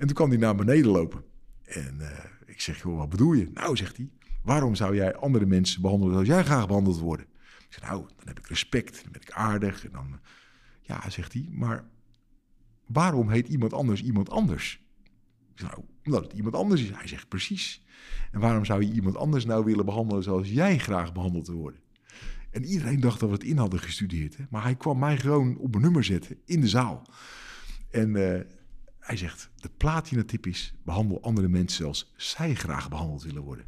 [0.00, 1.24] En toen kwam hij naar beneden lopen.
[1.64, 2.08] En uh,
[2.46, 3.50] ik zeg, joh, wat bedoel je?
[3.54, 4.10] Nou, zegt hij,
[4.42, 7.26] waarom zou jij andere mensen behandelen zoals jij graag behandeld worden?
[7.58, 9.84] Ik zeg, nou, dan heb ik respect, dan ben ik aardig.
[9.84, 10.20] En dan,
[10.80, 11.84] ja, zegt hij, maar
[12.86, 14.84] waarom heet iemand anders iemand anders?
[15.54, 16.90] Ik zeg, nou, omdat het iemand anders is.
[16.90, 17.84] Hij zegt, precies.
[18.32, 21.80] En waarom zou je iemand anders nou willen behandelen zoals jij graag behandeld wil worden?
[22.50, 24.36] En iedereen dacht dat we het in hadden gestudeerd.
[24.36, 24.44] Hè?
[24.50, 27.06] Maar hij kwam mij gewoon op een nummer zetten in de zaal.
[27.90, 28.40] En uh,
[29.10, 33.64] hij zegt, de platina tip is, behandel andere mensen zoals zij graag behandeld willen worden.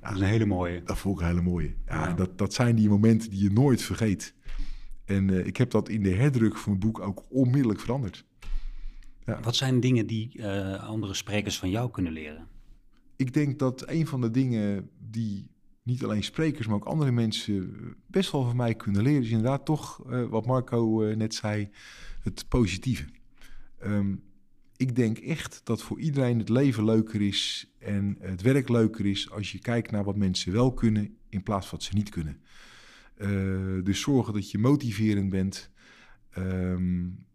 [0.00, 0.82] Ja, dat is een hele mooie.
[0.82, 1.74] Dat vond ik een hele mooie.
[1.86, 2.14] Ja, ja.
[2.14, 4.34] Dat, dat zijn die momenten die je nooit vergeet.
[5.04, 8.24] En uh, ik heb dat in de herdruk van mijn boek ook onmiddellijk veranderd.
[9.24, 9.40] Ja.
[9.40, 12.48] Wat zijn dingen die uh, andere sprekers van jou kunnen leren?
[13.16, 15.50] Ik denk dat een van de dingen die
[15.82, 19.64] niet alleen sprekers, maar ook andere mensen best wel van mij kunnen leren, is inderdaad
[19.64, 21.70] toch, uh, wat Marco net zei,
[22.20, 23.04] het positieve.
[23.84, 24.22] Um,
[24.82, 29.30] ik denk echt dat voor iedereen het leven leuker is en het werk leuker is
[29.30, 32.40] als je kijkt naar wat mensen wel kunnen in plaats van wat ze niet kunnen.
[33.16, 35.70] Uh, dus zorgen dat je motiverend bent.
[36.38, 37.26] Um,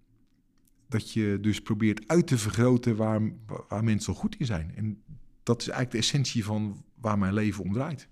[0.89, 3.21] dat je dus probeert uit te vergroten waar,
[3.67, 4.71] waar mensen goed in zijn.
[4.75, 5.01] En
[5.43, 8.07] dat is eigenlijk de essentie van waar mijn leven om draait.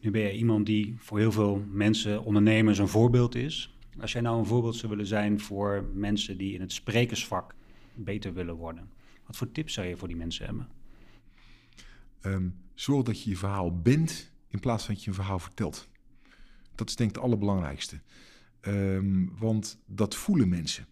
[0.00, 3.76] Nu ben je iemand die voor heel veel mensen, ondernemers, een voorbeeld is.
[4.00, 7.54] Als jij nou een voorbeeld zou willen zijn voor mensen die in het sprekersvak
[7.94, 8.90] beter willen worden,
[9.26, 10.68] wat voor tips zou je voor die mensen hebben?
[12.22, 15.88] Um, zorg dat je je verhaal bent in plaats van dat je een verhaal vertelt.
[16.74, 18.00] Dat is denk ik het allerbelangrijkste.
[18.60, 20.86] Um, want dat voelen mensen.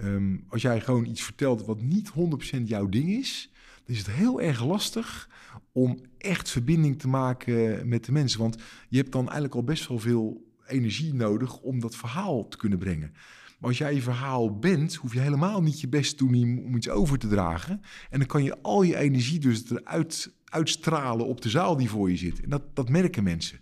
[0.00, 2.12] Um, als jij gewoon iets vertelt wat niet
[2.58, 3.50] 100% jouw ding is,
[3.84, 5.28] dan is het heel erg lastig
[5.72, 8.40] om echt verbinding te maken met de mensen.
[8.40, 8.56] Want
[8.88, 12.78] je hebt dan eigenlijk al best wel veel energie nodig om dat verhaal te kunnen
[12.78, 13.14] brengen.
[13.58, 16.76] Maar als jij je verhaal bent, hoef je helemaal niet je best te doen om
[16.76, 17.80] iets over te dragen.
[18.10, 22.10] En dan kan je al je energie dus eruit uitstralen op de zaal die voor
[22.10, 22.40] je zit.
[22.40, 23.60] En dat, dat merken mensen.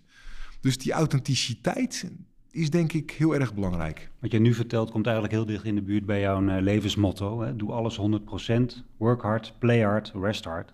[0.61, 2.11] Dus die authenticiteit
[2.51, 4.11] is denk ik heel erg belangrijk.
[4.19, 7.41] Wat je nu vertelt komt eigenlijk heel dicht in de buurt bij jouw uh, levensmotto.
[7.41, 7.57] Hè?
[7.57, 8.53] Doe alles 100%,
[8.97, 10.73] work hard, play hard, rest hard.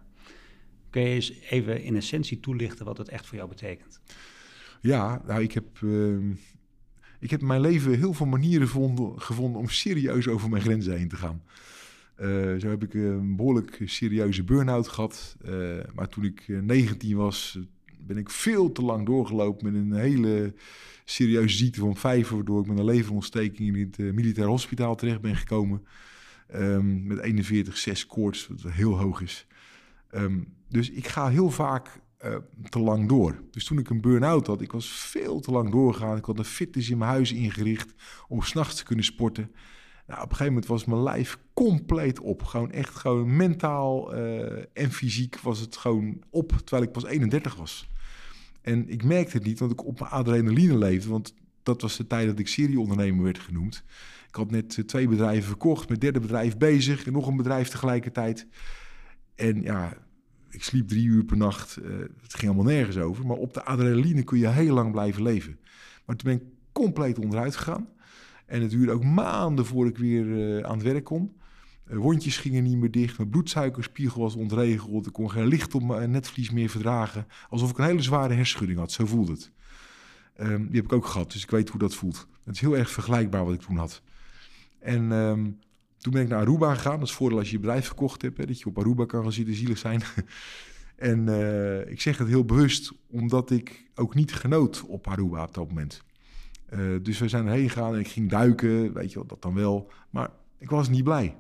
[0.91, 4.01] Kun je eens even in essentie toelichten wat het echt voor jou betekent?
[4.81, 6.35] Ja, nou, ik heb, uh,
[7.19, 10.97] ik heb in mijn leven heel veel manieren vonden, gevonden om serieus over mijn grenzen
[10.97, 11.43] heen te gaan.
[12.21, 15.37] Uh, zo heb ik een behoorlijk serieuze burn-out gehad.
[15.45, 17.59] Uh, maar toen ik 19 was,
[17.99, 20.55] ben ik veel te lang doorgelopen met een hele
[21.05, 25.37] serieuze ziekte van vijver, waardoor ik met een leverontsteking in het militair hospitaal terecht ben
[25.37, 25.87] gekomen.
[26.55, 27.47] Um, met
[27.99, 29.47] 41,6 koorts, wat heel hoog is.
[30.15, 32.37] Um, dus ik ga heel vaak uh,
[32.69, 33.43] te lang door.
[33.51, 36.17] Dus toen ik een burn-out had, ik was veel te lang doorgegaan.
[36.17, 37.95] Ik had een fitness in mijn huis ingericht
[38.29, 39.51] om s'nachts te kunnen sporten.
[40.07, 42.43] Nou, op een gegeven moment was mijn lijf compleet op.
[42.43, 47.55] Gewoon echt gewoon mentaal eh, en fysiek was het gewoon op, terwijl ik pas 31
[47.55, 47.89] was.
[48.61, 51.11] En ik merkte het niet, want ik op mijn adrenaline leefde.
[51.11, 53.85] Want dat was de tijd dat ik serieondernemer werd genoemd.
[54.29, 58.47] Ik had net twee bedrijven verkocht, mijn derde bedrijf bezig en nog een bedrijf tegelijkertijd.
[59.35, 59.97] En ja,
[60.51, 61.79] ik sliep drie uur per nacht.
[61.83, 63.27] Uh, het ging allemaal nergens over.
[63.27, 65.59] Maar op de adrenaline kun je heel lang blijven leven.
[66.05, 67.89] Maar toen ben ik compleet onderuit gegaan.
[68.47, 71.37] En het duurde ook maanden voordat ik weer uh, aan het werk kon.
[71.91, 73.19] Uh, wondjes gingen niet meer dicht.
[73.19, 75.07] Mijn bloedsuikerspiegel was ontregeld.
[75.07, 77.27] Ik kon geen licht op mijn netvlies meer verdragen.
[77.49, 78.93] Alsof ik een hele zware hersenschudding had.
[78.93, 79.53] Zo voelde het.
[80.41, 82.27] Um, die heb ik ook gehad, dus ik weet hoe dat voelt.
[82.45, 84.03] Het is heel erg vergelijkbaar wat ik toen had.
[84.79, 85.59] En um,
[85.99, 86.99] toen ben ik naar Aruba gegaan.
[86.99, 89.23] Dat is voordeel als je je bedrijf verkocht hebt, hè, dat je op Aruba kan
[89.23, 90.03] gaan zitten, zielig zijn.
[90.97, 95.55] en uh, ik zeg het heel bewust, omdat ik ook niet genoot op Aruba op
[95.55, 96.03] dat moment.
[96.75, 99.55] Uh, dus we zijn erheen gegaan en ik ging duiken, weet je wel, dat dan
[99.55, 99.91] wel.
[100.11, 101.37] Maar ik was niet blij.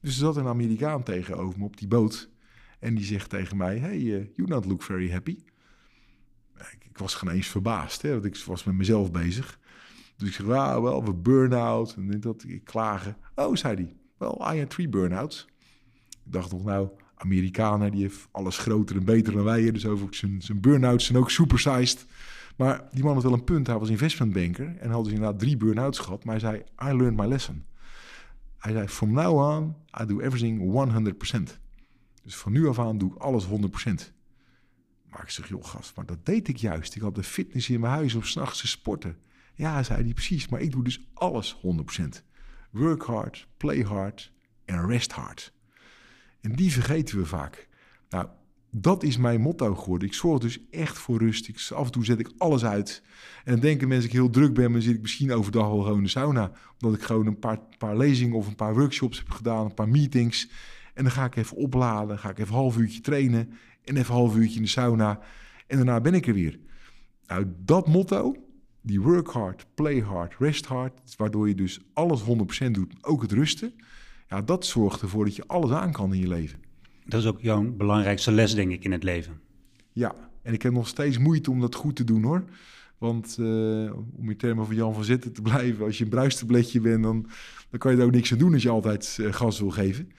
[0.00, 2.30] Dus er zat een Amerikaan tegenover me op die boot.
[2.78, 5.38] En die zegt tegen mij, hey, uh, you don't look very happy.
[6.88, 9.58] Ik, was geen eens verbaasd, hè, want ik was met mezelf bezig.
[10.16, 13.16] Dus ik zeg, ah, wel, we burn-out en dat, ik klagen.
[13.34, 15.46] Oh, zei hij, wel, I had three burn-outs.
[16.24, 19.70] Ik dacht nog, nou, Amerikanen, die heeft alles groter en beter dan wij.
[19.70, 22.06] Dus over zijn, zijn burn-outs zijn ook supersized.
[22.56, 23.66] Maar die man had wel een punt.
[23.66, 26.24] Hij was investmentbanker en had dus inderdaad drie burn-outs gehad.
[26.24, 27.64] Maar hij zei, I learned my lesson.
[28.58, 30.60] Hij zei, from now on, I do everything
[31.48, 31.58] 100%.
[32.22, 33.48] Dus van nu af aan doe ik alles 100%.
[35.10, 36.94] Maar ik zeg, joh gast, maar dat deed ik juist.
[36.94, 39.16] Ik had de fitness in mijn huis om s'nachts te sporten.
[39.54, 41.60] Ja, zei hij precies, maar ik doe dus alles
[42.00, 42.29] 100%.
[42.70, 44.32] Work hard, play hard
[44.64, 45.52] en rest hard.
[46.40, 47.68] En die vergeten we vaak.
[48.08, 48.28] Nou,
[48.70, 50.08] dat is mijn motto geworden.
[50.08, 51.48] Ik zorg dus echt voor rust.
[51.48, 53.02] Ik, af en toe zet ik alles uit.
[53.44, 55.96] En dan denken mensen ik heel druk ben, maar zit ik misschien overdag wel gewoon
[55.96, 56.52] in de sauna.
[56.78, 59.88] Omdat ik gewoon een paar, paar lezingen of een paar workshops heb gedaan, een paar
[59.88, 60.50] meetings.
[60.94, 63.52] En dan ga ik even opladen, ga ik even een half uurtje trainen
[63.84, 65.20] en even een half uurtje in de sauna.
[65.66, 66.58] En daarna ben ik er weer.
[67.26, 68.36] Nou, dat motto,
[68.82, 73.32] die work hard, play hard, rest hard, waardoor je dus alles 100% doet, ook het
[73.32, 73.72] rusten.
[74.28, 76.58] Ja, dat zorgt ervoor dat je alles aan kan in je leven.
[77.04, 79.40] Dat is ook jouw belangrijkste les, denk ik, in het leven.
[79.92, 82.44] Ja, en ik heb nog steeds moeite om dat goed te doen hoor.
[82.98, 86.80] Want uh, om in termen van Jan van Zitten te blijven, als je een bruistabletje
[86.80, 87.26] bent, dan,
[87.70, 90.10] dan kan je er ook niks aan doen als je altijd uh, gas wil geven.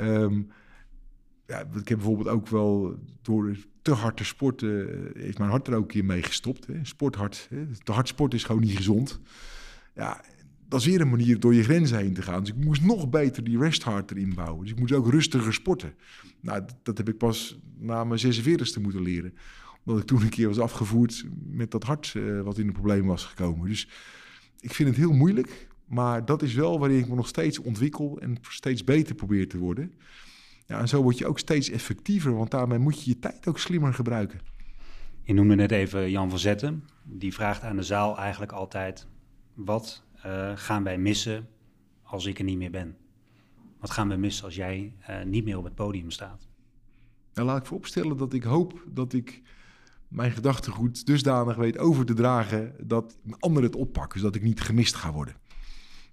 [0.00, 0.50] Um,
[1.46, 5.66] ja, ik heb bijvoorbeeld ook wel door te hard te sporten, uh, heeft mijn hart
[5.66, 6.66] er ook een keer mee gestopt.
[6.66, 6.74] Hè.
[6.82, 7.66] Sporthard, hè.
[7.82, 9.20] te hard sporten is gewoon niet gezond.
[9.94, 10.24] Ja,
[10.68, 12.40] dat is weer een manier door je grenzen heen te gaan.
[12.40, 14.62] Dus ik moest nog beter die rest hard erin bouwen.
[14.62, 15.94] Dus ik moest ook rustiger sporten.
[16.40, 19.34] Nou, dat heb ik pas na mijn 46e moeten leren.
[19.84, 23.06] Omdat ik toen een keer was afgevoerd met dat hart uh, wat in een probleem
[23.06, 23.68] was gekomen.
[23.68, 23.88] Dus
[24.60, 25.68] ik vind het heel moeilijk.
[25.86, 29.58] Maar dat is wel waarin ik me nog steeds ontwikkel en steeds beter probeer te
[29.58, 29.92] worden.
[30.66, 33.58] Ja, en zo word je ook steeds effectiever, want daarmee moet je je tijd ook
[33.58, 34.40] slimmer gebruiken.
[35.22, 36.84] Je noemde net even Jan van Zetten.
[37.02, 39.06] Die vraagt aan de zaal eigenlijk altijd:
[39.54, 41.48] wat uh, gaan wij missen
[42.02, 42.96] als ik er niet meer ben?
[43.80, 46.48] Wat gaan we missen als jij uh, niet meer op het podium staat?
[47.34, 49.42] Nou, laat ik vooropstellen dat ik hoop dat ik
[50.08, 54.94] mijn gedachtegoed dusdanig weet over te dragen dat anderen het oppakken, zodat ik niet gemist
[54.94, 55.34] ga worden.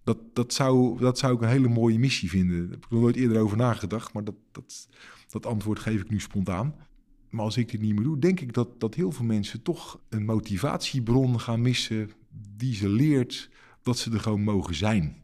[0.03, 2.61] Dat, dat, zou, dat zou ik een hele mooie missie vinden.
[2.61, 4.35] Daar heb ik nog nooit eerder over nagedacht, maar dat,
[5.29, 6.75] dat, antwoord geef ik nu spontaan.
[7.29, 10.01] Maar als ik dit niet meer doe, denk ik dat, dat heel veel mensen toch
[10.09, 12.11] een motivatiebron gaan missen
[12.55, 13.49] die ze leert
[13.81, 15.21] dat ze er gewoon mogen zijn.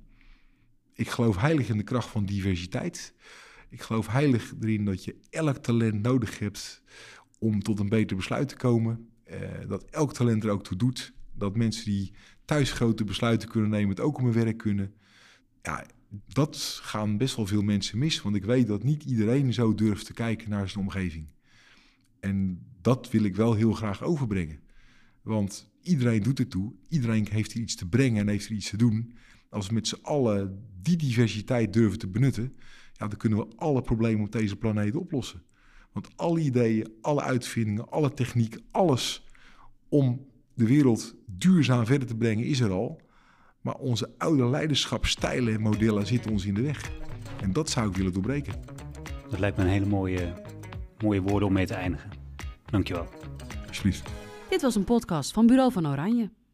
[0.93, 3.13] Ik geloof heilig in de kracht van diversiteit.
[3.69, 6.83] Ik geloof heilig erin dat je elk talent nodig hebt
[7.39, 9.09] om tot een beter besluit te komen.
[9.23, 11.13] Eh, dat elk talent er ook toe doet.
[11.39, 12.13] Dat mensen die
[12.45, 14.93] thuis grote besluiten kunnen nemen, het ook om hun werk kunnen.
[15.61, 15.85] Ja,
[16.27, 18.21] dat gaan best wel veel mensen mis.
[18.21, 21.27] Want ik weet dat niet iedereen zo durft te kijken naar zijn omgeving.
[22.19, 24.59] En dat wil ik wel heel graag overbrengen.
[25.21, 26.73] Want iedereen doet het toe.
[26.89, 29.13] Iedereen heeft er iets te brengen en heeft er iets te doen.
[29.49, 32.53] Als we met z'n allen die diversiteit durven te benutten,
[32.93, 35.43] ja, dan kunnen we alle problemen op deze planeet oplossen.
[35.91, 39.25] Want alle ideeën, alle uitvindingen, alle techniek, alles
[39.89, 40.27] om
[40.59, 43.01] de wereld duurzaam verder te brengen is er al.
[43.61, 46.91] Maar onze oude leiderschapsstijlen en modellen zitten ons in de weg.
[47.41, 48.53] En dat zou ik willen doorbreken.
[49.29, 50.33] Dat lijkt me een hele mooie,
[51.03, 52.09] mooie woorden om mee te eindigen.
[52.65, 53.07] Dankjewel.
[53.67, 54.09] Alsjeblieft.
[54.49, 56.29] Dit was een podcast van Bureau van Oranje.